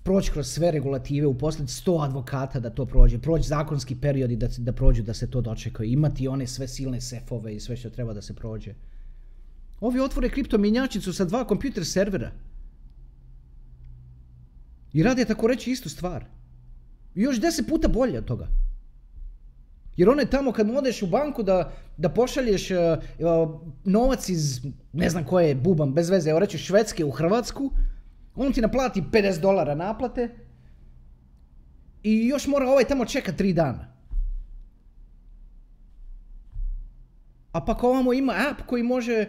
proći 0.03 0.31
kroz 0.31 0.47
sve 0.47 0.71
regulative, 0.71 1.27
uposliti 1.27 1.71
sto 1.71 1.97
advokata 2.01 2.59
da 2.59 2.69
to 2.69 2.85
prođe, 2.85 3.19
proći 3.19 3.47
zakonski 3.47 3.95
periodi 3.95 4.35
da, 4.35 4.47
da 4.57 4.73
prođu 4.73 5.03
da 5.03 5.13
se 5.13 5.31
to 5.31 5.41
dočekaju, 5.41 5.89
imati 5.89 6.27
one 6.27 6.47
sve 6.47 6.67
silne 6.67 7.01
sefove 7.01 7.55
i 7.55 7.59
sve 7.59 7.75
što 7.75 7.89
treba 7.89 8.13
da 8.13 8.21
se 8.21 8.35
prođe. 8.35 8.73
Ovi 9.79 9.99
otvore 9.99 10.29
kriptomjenjačicu 10.29 11.13
sa 11.13 11.25
dva 11.25 11.43
kompjuter 11.47 11.85
servera. 11.85 12.31
I 14.93 15.03
rade 15.03 15.25
tako 15.25 15.47
reći 15.47 15.71
istu 15.71 15.89
stvar. 15.89 16.25
I 17.15 17.21
još 17.21 17.39
deset 17.39 17.67
puta 17.67 17.87
bolje 17.87 18.17
od 18.17 18.25
toga. 18.25 18.47
Jer 19.97 20.09
one 20.09 20.25
tamo 20.25 20.51
kad 20.51 20.69
odeš 20.69 21.01
u 21.01 21.07
banku 21.07 21.43
da, 21.43 21.73
da 21.97 22.09
pošalješ 22.09 22.71
uh, 22.71 22.77
uh, 22.77 23.61
novac 23.83 24.29
iz 24.29 24.61
ne 24.93 25.09
znam 25.09 25.25
koje 25.25 25.55
bubam 25.55 25.93
bez 25.93 26.09
veze, 26.09 26.29
evo 26.29 26.39
reći 26.39 26.57
Švedske 26.57 27.05
u 27.05 27.11
Hrvatsku, 27.11 27.71
on 28.35 28.53
ti 28.53 28.61
naplati 28.61 29.01
50 29.01 29.41
dolara 29.41 29.75
naplate 29.75 30.29
i 32.03 32.27
još 32.27 32.47
mora 32.47 32.69
ovaj 32.69 32.83
tamo 32.83 33.05
čekat 33.05 33.35
tri 33.35 33.53
dana. 33.53 33.87
A 37.51 37.65
pa 37.65 37.77
ovamo 37.81 38.13
ima 38.13 38.33
app 38.51 38.61
koji 38.65 38.83
može, 38.83 39.25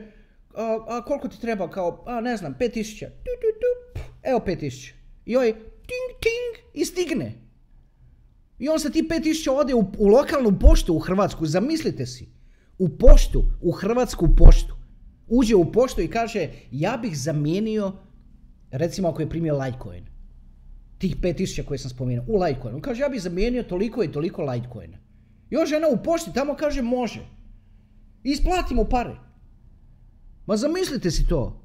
a, 0.55 0.85
a 0.89 1.05
koliko 1.05 1.29
ti 1.29 1.41
treba 1.41 1.71
kao, 1.71 2.05
a 2.07 2.21
ne 2.21 2.37
znam, 2.37 2.55
5000. 2.61 3.07
Evo 4.23 4.41
5000. 4.47 4.93
I 5.27 5.37
ovaj 5.37 5.53
ting 5.53 6.09
ting 6.21 6.73
i 6.75 6.85
stigne. 6.85 7.33
I 8.59 8.69
on 8.69 8.81
sa 8.81 8.91
ti 8.91 9.09
5000 9.11 9.51
ode 9.51 9.75
u, 9.75 9.85
u 9.99 10.09
lokalnu 10.09 10.59
poštu 10.59 10.95
u 10.95 10.99
Hrvatsku, 10.99 11.47
zamislite 11.47 12.07
si. 12.07 12.29
U 12.79 12.89
poštu, 12.89 13.45
u 13.61 13.73
Hrvatsku 13.73 14.29
poštu. 14.37 14.75
Uđe 15.29 15.55
u 15.55 15.73
poštu 15.73 16.01
i 16.01 16.09
kaže, 16.09 16.49
ja 16.71 16.97
bih 16.97 17.19
zamijenio 17.19 17.93
recimo 18.71 19.09
ako 19.09 19.23
je 19.23 19.29
primio 19.29 19.59
Litecoin, 19.59 20.05
tih 20.99 21.17
5000 21.17 21.65
koje 21.65 21.79
sam 21.79 21.91
spomenuo, 21.91 22.25
u 22.29 22.43
Litecoin, 22.43 22.75
on 22.75 22.81
kaže 22.81 23.03
ja 23.03 23.09
bih 23.09 23.23
zamijenio 23.23 23.63
toliko 23.63 24.05
i 24.05 24.13
toliko 24.13 24.43
Litecoina. 24.43 24.99
I 25.51 25.57
on 25.57 25.67
žena 25.67 25.89
u 25.89 26.03
pošti 26.05 26.33
tamo 26.35 26.55
kaže 26.55 26.83
može. 26.83 27.21
I 28.25 28.31
isplatimo 28.31 28.85
pare. 28.85 29.17
Ma 30.51 30.57
zamislite 30.57 31.11
si 31.11 31.27
to. 31.27 31.63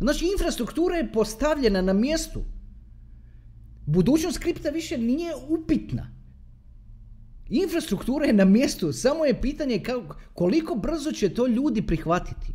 Znači 0.00 0.26
infrastruktura 0.32 0.96
je 0.96 1.12
postavljena 1.12 1.82
na 1.82 1.92
mjestu. 1.92 2.40
Budućnost 3.86 4.38
kripta 4.38 4.70
više 4.70 4.98
nije 4.98 5.32
upitna. 5.48 6.10
Infrastruktura 7.48 8.26
je 8.26 8.32
na 8.32 8.44
mjestu, 8.44 8.92
samo 8.92 9.24
je 9.24 9.40
pitanje 9.40 9.82
koliko 10.34 10.74
brzo 10.74 11.12
će 11.12 11.28
to 11.28 11.46
ljudi 11.46 11.86
prihvatiti. 11.86 12.52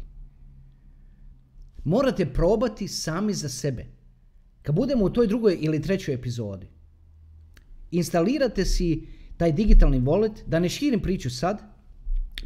Morate 1.83 2.25
probati 2.25 2.87
sami 2.87 3.33
za 3.33 3.49
sebe. 3.49 3.85
Kad 4.61 4.75
budemo 4.75 5.05
u 5.05 5.09
toj 5.09 5.27
drugoj 5.27 5.57
ili 5.61 5.81
trećoj 5.81 6.13
epizodi, 6.13 6.67
instalirate 7.91 8.65
si 8.65 9.07
taj 9.37 9.51
digitalni 9.51 10.01
wallet, 10.01 10.45
da 10.47 10.59
ne 10.59 10.69
širim 10.69 11.01
priču 11.01 11.29
sad, 11.29 11.61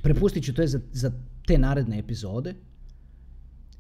prepustit 0.02 0.44
ću 0.44 0.54
to 0.54 0.62
je 0.62 0.68
za, 0.68 0.80
za 0.92 1.12
te 1.46 1.58
naredne 1.58 2.00
epizode, 2.00 2.56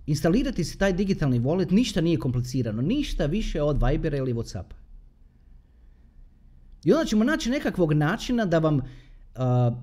instalirati 0.05 0.63
si 0.63 0.77
taj 0.77 0.93
digitalni 0.93 1.39
wallet, 1.39 1.71
ništa 1.71 2.01
nije 2.01 2.19
komplicirano, 2.19 2.81
ništa 2.81 3.25
više 3.25 3.61
od 3.61 3.83
Vibera 3.83 4.17
ili 4.17 4.33
Whatsappa. 4.33 4.75
I 6.83 6.93
onda 6.93 7.05
ćemo 7.05 7.23
naći 7.23 7.49
nekakvog 7.49 7.93
načina 7.93 8.45
da 8.45 8.59
vam, 8.59 8.77
uh, 8.77 8.83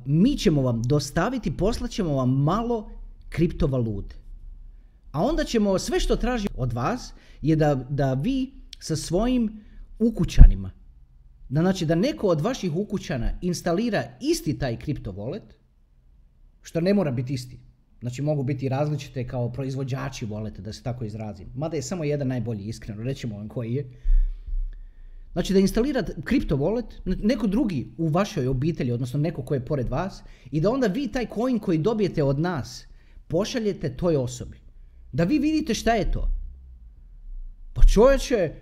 mi 0.07 0.37
ćemo 0.37 0.63
vam 0.63 0.83
dostaviti, 0.83 1.57
poslaćemo 1.57 2.15
vam 2.15 2.31
malo 2.43 2.91
kriptovalute. 3.29 4.17
A 5.13 5.25
onda 5.25 5.45
ćemo, 5.45 5.79
sve 5.79 6.01
što 6.01 6.17
traži 6.17 6.49
od 6.57 6.73
vas 6.73 7.13
je 7.43 7.57
da, 7.57 7.75
da 7.75 8.15
vi 8.15 8.53
sa 8.79 8.97
svojim 8.97 9.61
ukućanima, 9.99 10.71
da, 11.49 11.61
znači 11.61 11.87
da 11.87 11.95
neko 11.95 12.27
od 12.27 12.41
vaših 12.41 12.77
ukućana 12.77 13.31
instalira 13.41 14.05
isti 14.21 14.59
taj 14.59 14.79
kripto 14.79 15.13
wallet, 15.13 15.53
što 16.63 16.81
ne 16.81 16.95
mora 16.95 17.11
biti 17.11 17.35
isti. 17.35 17.59
Znači 18.03 18.23
mogu 18.23 18.43
biti 18.43 18.69
različite 18.69 19.27
kao 19.27 19.53
proizvođači 19.53 20.27
volete, 20.27 20.63
da 20.63 20.73
se 20.73 20.83
tako 20.83 21.05
izrazim. 21.05 21.47
Mada 21.55 21.77
je 21.77 21.83
samo 21.83 22.05
jedan 22.05 22.29
najbolji, 22.29 22.65
iskreno, 22.65 23.03
rećemo 23.03 23.37
vam 23.37 23.49
koji 23.49 23.75
je. 23.75 23.85
Znači 25.33 25.53
da 25.53 25.59
instalira 25.59 26.05
kripto 26.25 26.57
wallet, 26.57 26.85
neko 27.05 27.47
drugi 27.47 27.93
u 27.99 28.09
vašoj 28.09 28.49
obitelji, 28.49 28.93
odnosno 28.93 29.21
neko 29.21 29.43
ko 29.43 29.55
je 29.55 29.65
pored 29.65 29.89
vas, 29.89 30.23
i 30.51 30.61
da 30.61 30.71
onda 30.71 30.87
vi 30.87 31.09
taj 31.09 31.27
coin 31.35 31.59
koji 31.59 31.79
dobijete 31.79 32.23
od 32.23 32.39
nas 32.39 32.87
pošaljete 33.29 33.97
toj 33.97 34.17
osobi. 34.17 34.59
Da 35.13 35.25
vi 35.25 35.39
vidite 35.39 35.75
šta 35.75 35.95
je 35.95 36.11
to. 36.11 36.29
Pa 37.73 37.83
čovječe, 37.83 38.53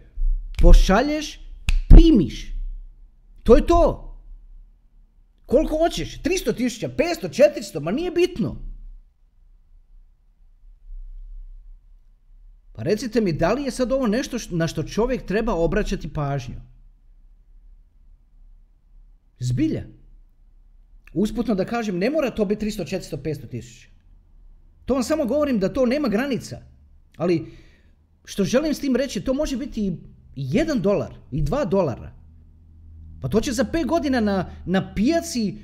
pošalješ, 0.62 1.40
primiš. 1.88 2.54
To 3.42 3.56
je 3.56 3.66
to. 3.66 4.16
Koliko 5.46 5.78
hoćeš? 5.78 6.22
300 6.22 6.56
tisuća, 6.56 6.88
500, 6.88 7.42
400, 7.74 7.80
ma 7.80 7.90
nije 7.90 8.10
bitno. 8.10 8.69
Pa 12.80 12.84
recite 12.84 13.20
mi, 13.20 13.32
da 13.32 13.52
li 13.52 13.62
je 13.62 13.70
sad 13.70 13.92
ovo 13.92 14.06
nešto 14.06 14.38
na 14.50 14.66
što 14.66 14.82
čovjek 14.82 15.26
treba 15.26 15.54
obraćati 15.54 16.12
pažnju? 16.12 16.54
Zbilja. 19.38 19.82
Usputno 21.12 21.54
da 21.54 21.64
kažem, 21.64 21.98
ne 21.98 22.10
mora 22.10 22.30
to 22.30 22.44
biti 22.44 22.66
300, 22.66 22.96
400, 22.96 23.16
500 23.16 23.48
tisuća. 23.48 23.88
To 24.84 24.94
vam 24.94 25.02
samo 25.02 25.24
govorim 25.24 25.58
da 25.58 25.72
to 25.72 25.86
nema 25.86 26.08
granica. 26.08 26.62
Ali 27.16 27.46
što 28.24 28.44
želim 28.44 28.74
s 28.74 28.80
tim 28.80 28.96
reći, 28.96 29.20
to 29.20 29.34
može 29.34 29.56
biti 29.56 29.96
i 30.36 30.48
1 30.48 30.80
dolar 30.80 31.14
i 31.30 31.42
2 31.42 31.68
dolara. 31.68 32.12
Pa 33.20 33.28
to 33.28 33.40
će 33.40 33.52
za 33.52 33.64
5 33.64 33.86
godina 33.86 34.20
na, 34.20 34.50
na 34.66 34.94
pijaci 34.94 35.58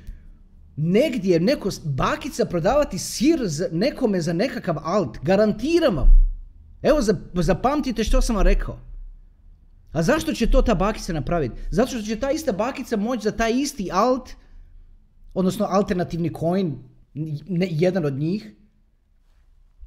negdje 0.75 1.39
neko 1.39 1.69
bakica 1.83 2.45
prodavati 2.45 2.99
sir 2.99 3.39
za, 3.43 3.67
nekome 3.71 4.21
za 4.21 4.33
nekakav 4.33 4.77
alt. 4.83 5.17
Garantiram 5.23 5.95
vam. 5.95 6.26
Evo 6.81 6.99
zapamtite 7.33 8.03
što 8.03 8.21
sam 8.21 8.35
vam 8.35 8.45
rekao. 8.45 8.79
A 9.91 10.03
zašto 10.03 10.33
će 10.33 10.51
to 10.51 10.61
ta 10.61 10.75
bakica 10.75 11.13
napraviti? 11.13 11.55
Zato 11.71 11.89
što 11.89 12.01
će 12.01 12.19
ta 12.19 12.31
ista 12.31 12.51
bakica 12.51 12.97
moći 12.97 13.23
za 13.23 13.31
taj 13.31 13.51
isti 13.53 13.89
alt, 13.93 14.29
odnosno 15.33 15.65
alternativni 15.69 16.31
coin, 16.39 16.77
jedan 17.69 18.05
od 18.05 18.13
njih, 18.13 18.55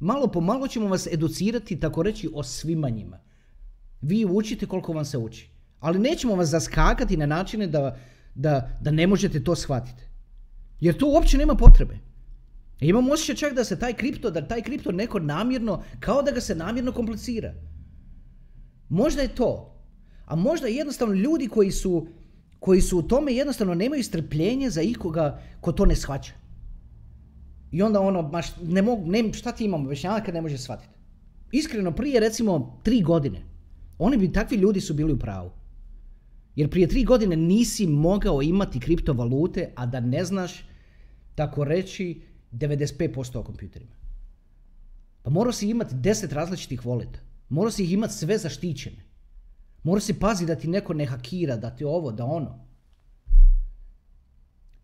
malo 0.01 0.27
po 0.27 0.41
malo 0.41 0.69
ćemo 0.69 0.89
vas 0.89 1.07
educirati, 1.07 1.81
tako 1.81 2.03
reći, 2.03 2.31
o 2.35 2.43
svima 2.43 2.89
njima. 2.89 3.21
Vi 4.01 4.25
učite 4.25 4.67
koliko 4.67 4.93
vam 4.93 5.05
se 5.05 5.19
uči. 5.19 5.51
Ali 5.81 5.99
nećemo 5.99 6.35
vas 6.35 6.49
zaskakati 6.49 7.17
na 7.17 7.27
načine 7.27 7.67
da, 7.67 7.99
da, 8.35 8.79
da 8.81 8.91
ne 8.91 9.07
možete 9.07 9.45
to 9.45 9.57
shvatiti. 9.57 10.03
Jer 10.81 10.97
to 10.97 11.07
uopće 11.07 11.39
nema 11.39 11.55
potrebe. 11.55 11.99
Imam 12.81 13.11
osjećaj 13.11 13.37
čak 13.37 13.57
da 13.57 13.65
se 13.65 13.79
taj 13.79 13.93
kripto, 13.93 14.31
da 14.31 14.49
taj 14.49 14.63
kripto 14.63 14.93
neko 14.93 15.19
namjerno, 15.19 15.83
kao 16.01 16.23
da 16.23 16.31
ga 16.31 16.41
se 16.41 16.55
namjerno 16.55 16.93
komplicira. 16.93 17.55
Možda 18.89 19.23
je 19.23 19.35
to. 19.35 19.77
A 20.25 20.37
možda 20.37 20.67
jednostavno 20.67 21.15
ljudi 21.15 21.49
koji 21.49 21.71
su, 21.71 22.07
koji 22.59 22.81
su 22.81 22.99
u 22.99 23.03
tome 23.03 23.33
jednostavno 23.33 23.75
nemaju 23.75 24.05
strpljenje 24.05 24.71
za 24.71 24.83
ikoga 24.83 25.43
ko 25.61 25.73
to 25.73 25.87
ne 25.87 25.97
shvaća. 25.97 26.33
I 27.71 27.83
onda 27.83 28.01
ono, 28.01 28.23
maš, 28.23 28.47
ne 28.63 28.83
mogu, 28.83 29.11
ne, 29.11 29.33
šta 29.33 29.53
ti 29.53 29.65
imamo 29.65 29.85
objašnjavati 29.85 30.27
kad 30.27 30.35
ne 30.35 30.41
može 30.41 30.59
shvatiti? 30.59 30.95
Iskreno, 31.53 31.93
prije 31.93 32.21
recimo 32.21 32.81
tri 32.83 33.03
godine, 33.03 33.43
oni 33.99 34.17
bi, 34.17 34.33
takvi 34.33 34.57
ljudi 34.57 34.81
su 34.81 34.95
bili 34.95 35.13
u 35.13 35.19
pravu. 35.19 35.51
Jer 36.57 36.71
prije 36.71 36.89
tri 36.89 37.05
godine 37.05 37.37
nisi 37.37 37.87
mogao 37.87 38.43
imati 38.43 38.81
kriptovalute, 38.81 39.73
a 39.77 39.87
da 39.87 40.01
ne 40.01 40.25
znaš, 40.25 40.65
tako 41.35 41.65
reći, 41.65 42.21
95% 42.53 43.39
o 43.39 43.43
kompjuterima. 43.43 43.93
Pa 45.23 45.31
morao 45.31 45.53
si 45.53 45.71
imati 45.71 45.95
10 45.95 46.33
različitih 46.33 46.87
voleta. 46.87 47.19
Morao 47.49 47.71
si 47.71 47.85
ih 47.85 47.93
imati 47.93 48.15
sve 48.15 48.39
zaštićene. 48.39 49.05
Morao 49.83 50.01
si 50.01 50.15
paziti 50.15 50.47
da 50.47 50.55
ti 50.55 50.69
neko 50.69 50.95
ne 50.95 51.07
hakira, 51.07 51.57
da 51.57 51.71
ti 51.77 51.85
ovo, 51.85 52.13
da 52.13 52.25
ono. 52.25 52.67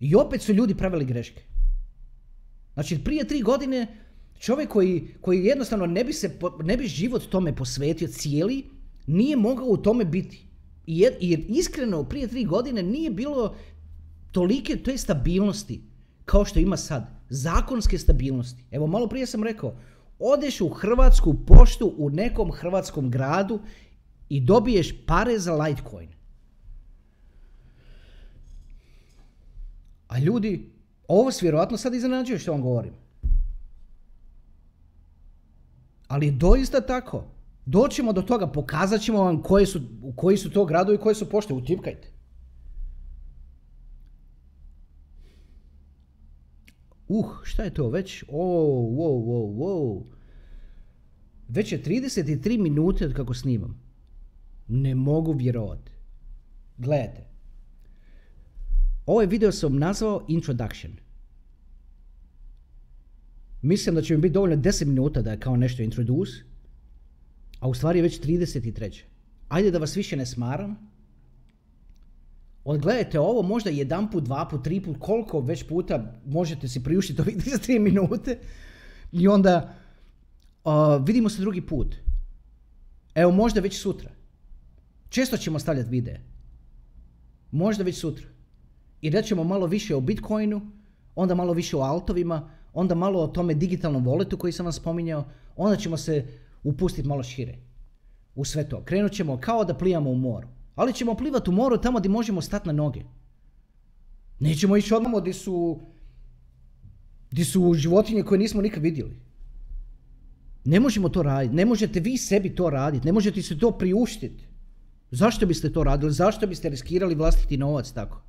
I 0.00 0.14
opet 0.14 0.42
su 0.42 0.52
ljudi 0.52 0.74
pravili 0.74 1.04
greške. 1.04 1.42
Znači, 2.74 3.04
prije 3.04 3.28
tri 3.28 3.42
godine 3.42 3.86
čovjek 4.38 4.68
koji, 4.68 5.14
koji 5.20 5.44
jednostavno 5.44 5.86
ne 5.86 6.04
bi, 6.04 6.12
se, 6.12 6.38
ne 6.64 6.76
bi 6.76 6.86
život 6.86 7.22
tome 7.30 7.56
posvetio 7.56 8.08
cijeli, 8.08 8.64
nije 9.06 9.36
mogao 9.36 9.66
u 9.66 9.76
tome 9.76 10.04
biti. 10.04 10.46
Jer, 10.86 11.12
jer 11.20 11.44
iskreno, 11.48 12.04
prije 12.04 12.28
tri 12.28 12.44
godine 12.44 12.82
nije 12.82 13.10
bilo 13.10 13.56
tolike 14.32 14.76
te 14.76 14.98
stabilnosti 14.98 15.82
kao 16.24 16.44
što 16.44 16.58
ima 16.58 16.76
sad. 16.76 17.15
Zakonske 17.28 17.98
stabilnosti. 17.98 18.64
Evo, 18.70 18.86
malo 18.86 19.08
prije 19.08 19.26
sam 19.26 19.42
rekao, 19.42 19.74
odeš 20.18 20.60
u 20.60 20.68
hrvatsku 20.68 21.34
poštu 21.46 21.94
u 21.98 22.10
nekom 22.10 22.52
hrvatskom 22.52 23.10
gradu 23.10 23.60
i 24.28 24.40
dobiješ 24.40 25.06
pare 25.06 25.38
za 25.38 25.54
Litecoin. 25.54 26.08
A 30.08 30.18
ljudi, 30.18 30.70
ovo 31.08 31.32
se 31.32 31.44
vjerojatno 31.44 31.76
sad 31.76 31.94
iznenađuje 31.94 32.38
što 32.38 32.52
vam 32.52 32.62
govorim. 32.62 32.92
Ali 36.08 36.30
doista 36.30 36.80
tako. 36.80 37.24
Doćemo 37.66 38.12
do 38.12 38.22
toga, 38.22 38.46
pokazat 38.46 39.00
ćemo 39.00 39.22
vam 39.22 39.42
koje 39.42 39.66
su, 39.66 39.80
koji 40.16 40.36
su 40.36 40.50
to 40.50 40.64
gradovi 40.64 40.96
i 40.96 41.00
koje 41.00 41.14
su 41.14 41.28
pošte. 41.28 41.54
Utipkajte. 41.54 42.15
Uh, 47.08 47.26
šta 47.42 47.62
je 47.62 47.74
to 47.74 47.88
već? 47.88 48.22
Oh, 48.28 48.28
wow, 48.98 49.24
wow, 49.26 49.56
wow. 49.56 50.04
Već 51.48 51.72
je 51.72 51.82
33 51.82 52.62
minute 52.62 53.06
od 53.06 53.14
kako 53.14 53.34
snimam. 53.34 53.80
Ne 54.68 54.94
mogu 54.94 55.32
vjerovati. 55.32 55.92
Gledajte. 56.78 57.26
Ovaj 59.06 59.26
video 59.26 59.52
sam 59.52 59.78
nazvao 59.78 60.24
Introduction. 60.28 60.92
Mislim 63.62 63.94
da 63.94 64.02
će 64.02 64.14
mi 64.14 64.20
biti 64.20 64.32
dovoljno 64.32 64.56
10 64.56 64.84
minuta 64.84 65.22
da 65.22 65.30
je 65.30 65.40
kao 65.40 65.56
nešto 65.56 65.82
introduce, 65.82 66.32
a 67.60 67.68
u 67.68 67.74
stvari 67.74 67.98
je 67.98 68.02
već 68.02 68.20
33. 68.20 69.02
Ajde 69.48 69.70
da 69.70 69.78
vas 69.78 69.96
više 69.96 70.16
ne 70.16 70.26
smaram. 70.26 70.95
Odgledajte 72.68 73.20
ovo 73.20 73.42
možda 73.42 73.70
jedan 73.70 74.10
put, 74.10 74.24
dva 74.24 74.48
put, 74.50 74.64
tri 74.64 74.80
put, 74.80 74.96
koliko 74.98 75.40
već 75.40 75.62
puta 75.68 76.12
možete 76.26 76.68
si 76.68 76.82
priuštiti 76.84 77.20
ovih 77.22 77.36
33 77.44 77.78
minute 77.78 78.38
i 79.12 79.28
onda 79.28 79.74
uh, 80.64 80.72
vidimo 81.06 81.28
se 81.28 81.40
drugi 81.40 81.60
put. 81.60 81.94
Evo 83.14 83.32
možda 83.32 83.60
već 83.60 83.80
sutra. 83.80 84.10
Često 85.08 85.36
ćemo 85.36 85.58
stavljati 85.58 85.90
videe. 85.90 86.20
Možda 87.50 87.84
već 87.84 88.00
sutra. 88.00 88.26
I 89.00 89.10
rećemo 89.10 89.44
malo 89.44 89.66
više 89.66 89.94
o 89.94 90.00
Bitcoinu, 90.00 90.60
onda 91.14 91.34
malo 91.34 91.52
više 91.52 91.76
o 91.76 91.80
altovima, 91.80 92.50
onda 92.72 92.94
malo 92.94 93.20
o 93.22 93.28
tome 93.28 93.54
digitalnom 93.54 94.04
voletu 94.04 94.36
koji 94.36 94.52
sam 94.52 94.66
vam 94.66 94.72
spominjao, 94.72 95.24
onda 95.56 95.76
ćemo 95.76 95.96
se 95.96 96.26
upustiti 96.64 97.08
malo 97.08 97.22
šire 97.22 97.58
u 98.34 98.44
sve 98.44 98.68
to. 98.68 98.84
Krenut 98.84 99.12
ćemo 99.12 99.40
kao 99.40 99.64
da 99.64 99.74
plijamo 99.74 100.10
u 100.10 100.16
moru. 100.16 100.55
Ali 100.76 100.92
ćemo 100.92 101.14
plivati 101.14 101.50
u 101.50 101.52
moru 101.52 101.78
tamo 101.78 101.98
gdje 101.98 102.08
možemo 102.08 102.40
stati 102.40 102.66
na 102.66 102.72
noge. 102.72 103.00
Nećemo 104.38 104.76
ići 104.76 104.94
odmah 104.94 105.20
gdje 105.20 105.32
su, 105.32 105.80
gdje 107.30 107.44
su 107.44 107.74
životinje 107.74 108.22
koje 108.22 108.38
nismo 108.38 108.62
nikad 108.62 108.82
vidjeli. 108.82 109.20
Ne 110.64 110.80
možemo 110.80 111.08
to 111.08 111.22
raditi. 111.22 111.54
Ne 111.54 111.64
možete 111.64 112.00
vi 112.00 112.16
sebi 112.18 112.54
to 112.54 112.70
raditi. 112.70 113.06
Ne 113.06 113.12
možete 113.12 113.42
se 113.42 113.58
to 113.58 113.70
priuštiti. 113.70 114.46
Zašto 115.10 115.46
biste 115.46 115.72
to 115.72 115.84
radili? 115.84 116.12
Zašto 116.12 116.46
biste 116.46 116.68
riskirali 116.68 117.14
vlastiti 117.14 117.56
novac 117.56 117.90
tako? 117.90 118.22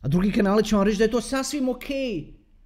A 0.00 0.08
drugi 0.08 0.32
kanali 0.32 0.64
će 0.64 0.76
vam 0.76 0.84
reći 0.84 0.98
da 0.98 1.04
je 1.04 1.10
to 1.10 1.20
sasvim 1.20 1.68
ok. 1.68 1.84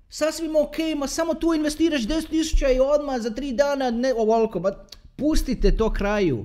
Sasvim 0.09 0.57
ok, 0.57 0.77
ma 0.99 1.07
samo 1.07 1.35
tu 1.35 1.55
investiraš 1.55 2.03
10.000 2.03 2.77
i 2.77 2.81
odmah 2.81 3.21
za 3.21 3.31
tri 3.31 3.53
dana, 3.53 3.91
ne 3.91 4.15
ovoliko. 4.15 4.61
Ma 4.61 4.71
pustite 5.17 5.77
to 5.77 5.93
kraju. 5.93 6.45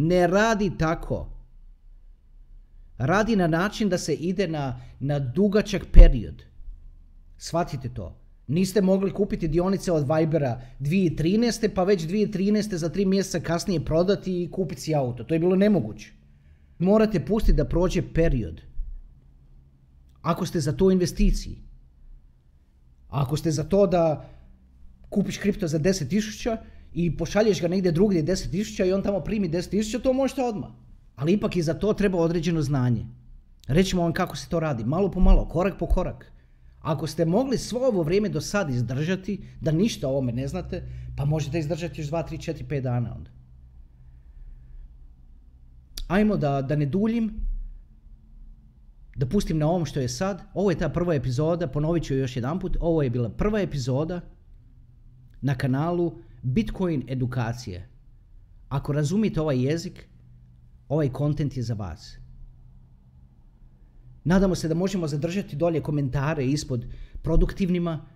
Ne 0.00 0.26
radi 0.26 0.70
tako. 0.78 1.28
Radi 2.98 3.36
na 3.36 3.46
način 3.46 3.88
da 3.88 3.98
se 3.98 4.14
ide 4.14 4.48
na, 4.48 4.80
na 5.00 5.18
dugačak 5.18 5.82
period. 5.92 6.42
Shvatite 7.36 7.88
to. 7.94 8.16
Niste 8.46 8.80
mogli 8.80 9.12
kupiti 9.12 9.48
dionice 9.48 9.92
od 9.92 10.06
Vibera 10.08 10.60
2013. 10.80 11.74
pa 11.74 11.84
već 11.84 12.02
2013. 12.02 12.74
za 12.74 12.88
tri 12.88 13.04
mjeseca 13.04 13.40
kasnije 13.40 13.84
prodati 13.84 14.42
i 14.42 14.50
kupiti 14.50 14.80
si 14.80 14.94
auto. 14.94 15.24
To 15.24 15.34
je 15.34 15.40
bilo 15.40 15.56
nemoguće. 15.56 16.12
Morate 16.78 17.24
pustiti 17.26 17.56
da 17.56 17.64
prođe 17.64 18.02
period. 18.14 18.60
Ako 20.22 20.46
ste 20.46 20.60
za 20.60 20.72
to 20.72 20.90
investiciji. 20.90 21.58
Ako 23.08 23.36
ste 23.36 23.50
za 23.50 23.64
to 23.64 23.86
da 23.86 24.28
kupiš 25.08 25.38
kripto 25.38 25.68
za 25.68 25.78
10.000 25.78 26.56
i 26.98 27.16
pošalješ 27.16 27.60
ga 27.60 27.68
negdje 27.68 27.92
drugdje 27.92 28.24
10.000 28.24 28.86
i 28.86 28.92
on 28.92 29.02
tamo 29.02 29.20
primi 29.20 29.48
10.000, 29.50 30.02
to 30.02 30.12
možete 30.12 30.42
odmah. 30.42 30.70
Ali 31.16 31.32
ipak 31.32 31.56
i 31.56 31.62
za 31.62 31.74
to 31.74 31.92
treba 31.92 32.18
određeno 32.18 32.62
znanje. 32.62 33.06
Rećemo 33.68 34.02
vam 34.02 34.12
kako 34.12 34.36
se 34.36 34.48
to 34.48 34.60
radi, 34.60 34.84
malo 34.84 35.10
po 35.10 35.20
malo, 35.20 35.44
korak 35.48 35.78
po 35.78 35.86
korak. 35.86 36.32
Ako 36.80 37.06
ste 37.06 37.24
mogli 37.24 37.58
svo 37.58 37.86
ovo 37.86 38.02
vrijeme 38.02 38.28
do 38.28 38.40
sad 38.40 38.70
izdržati, 38.70 39.38
da 39.60 39.72
ništa 39.72 40.08
o 40.08 40.10
ovome 40.10 40.32
ne 40.32 40.48
znate, 40.48 40.82
pa 41.16 41.24
možete 41.24 41.58
izdržati 41.58 42.00
još 42.00 42.10
2, 42.10 42.24
3, 42.30 42.52
4, 42.52 42.66
5 42.66 42.80
dana 42.80 43.14
onda. 43.16 43.30
Ajmo 46.08 46.36
da, 46.36 46.62
da 46.62 46.76
ne 46.76 46.86
duljim, 46.86 47.30
da 49.16 49.26
pustim 49.26 49.58
na 49.58 49.68
ovom 49.68 49.84
što 49.84 50.00
je 50.00 50.08
sad. 50.08 50.42
Ovo 50.54 50.70
je 50.70 50.78
ta 50.78 50.88
prva 50.88 51.14
epizoda, 51.14 51.66
ponovit 51.66 52.04
ću 52.04 52.14
još 52.14 52.36
jedan 52.36 52.58
put. 52.58 52.76
Ovo 52.80 53.02
je 53.02 53.10
bila 53.10 53.28
prva 53.28 53.60
epizoda 53.60 54.20
na 55.40 55.54
kanalu 55.54 56.12
Bitcoin 56.42 57.04
edukacije. 57.08 57.88
Ako 58.68 58.92
razumite 58.92 59.40
ovaj 59.40 59.62
jezik, 59.62 60.08
ovaj 60.88 61.08
kontent 61.08 61.56
je 61.56 61.62
za 61.62 61.74
vas. 61.74 62.18
Nadamo 64.24 64.54
se 64.54 64.68
da 64.68 64.74
možemo 64.74 65.06
zadržati 65.06 65.56
dolje 65.56 65.80
komentare 65.80 66.46
ispod 66.46 66.84
produktivnima, 67.22 68.06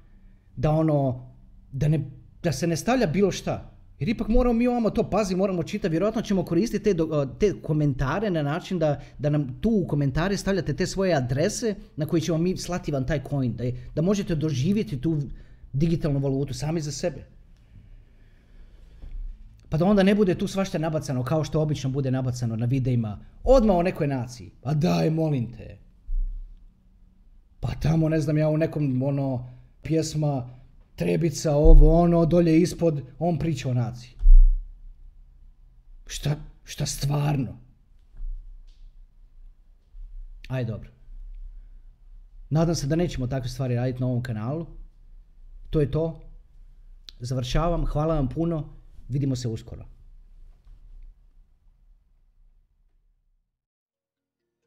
da 0.57 0.71
ono, 0.71 1.29
da, 1.73 1.89
ne, 1.89 2.11
da 2.43 2.53
se 2.53 2.67
ne 2.67 2.77
stavlja 2.77 3.07
bilo 3.07 3.31
šta. 3.31 3.73
Jer 3.99 4.09
ipak 4.09 4.29
moramo 4.29 4.59
mi 4.59 4.67
ovamo 4.67 4.91
to 4.91 5.11
pazi, 5.11 5.37
moramo 5.37 5.63
čitati, 5.63 5.91
vjerojatno 5.91 6.23
ćemo 6.23 6.45
koristiti 6.45 6.85
te, 6.85 6.97
te 7.39 7.63
komentare 7.63 8.31
na 8.31 8.43
način 8.43 8.79
da, 8.79 9.01
da 9.19 9.31
nam 9.31 9.59
tu 9.61 9.71
u 9.71 9.87
komentare 9.87 10.37
stavljate 10.37 10.77
te 10.77 10.87
svoje 10.87 11.15
adrese 11.15 11.75
na 11.97 12.07
koje 12.07 12.21
ćemo 12.21 12.39
mi 12.39 12.57
slati 12.57 12.93
vam 12.93 13.07
taj 13.07 13.23
coin, 13.31 13.57
da, 13.57 13.65
da 13.95 14.03
možete 14.03 14.35
doživjeti 14.35 15.01
tu 15.01 15.21
digitalnu 15.73 16.19
valutu 16.19 16.55
sami 16.55 16.81
za 16.81 16.93
sebe. 16.93 17.27
Pa 19.69 19.79
da 19.79 19.85
onda 19.85 20.03
ne 20.03 20.15
bude 20.15 20.35
tu 20.39 20.47
svašta 20.49 20.79
nabacano 20.79 21.25
kao 21.25 21.45
što 21.45 21.63
obično 21.63 21.91
bude 21.91 22.11
nabacano 22.11 22.57
na 22.57 22.67
videima. 22.67 23.19
Odmah 23.45 23.77
o 23.77 23.83
nekoj 23.83 24.07
naciji. 24.07 24.51
Pa 24.63 24.75
daj, 24.75 25.11
molim 25.11 25.53
te. 25.53 25.79
Pa 27.61 27.75
tamo, 27.75 28.09
ne 28.09 28.21
znam 28.21 28.39
ja, 28.39 28.49
u 28.49 28.57
nekom, 28.57 29.03
ono, 29.03 29.51
pjesma, 29.83 30.49
trebica, 30.97 31.57
ovo, 31.57 32.03
ono, 32.03 32.27
dolje 32.27 32.61
ispod, 32.61 33.03
on 33.19 33.39
priča 33.39 33.71
o 33.71 33.75
naciji. 33.75 34.13
Šta, 36.07 36.37
šta 36.65 36.87
stvarno? 36.87 37.59
Aj, 40.49 40.65
dobro. 40.65 40.91
Nadam 42.51 42.75
se 42.75 42.87
da 42.87 42.97
nećemo 42.97 43.27
takve 43.27 43.49
stvari 43.49 43.75
raditi 43.75 44.01
na 44.01 44.07
ovom 44.07 44.23
kanalu. 44.23 44.67
To 45.73 45.81
je 45.81 45.91
to. 45.91 46.21
Završavam. 47.21 47.87
Hvala 47.87 48.15
vam 48.15 48.29
puno. 48.29 48.69
Vidimo 49.09 49.37
se 49.37 49.49
uskoro. 49.49 49.92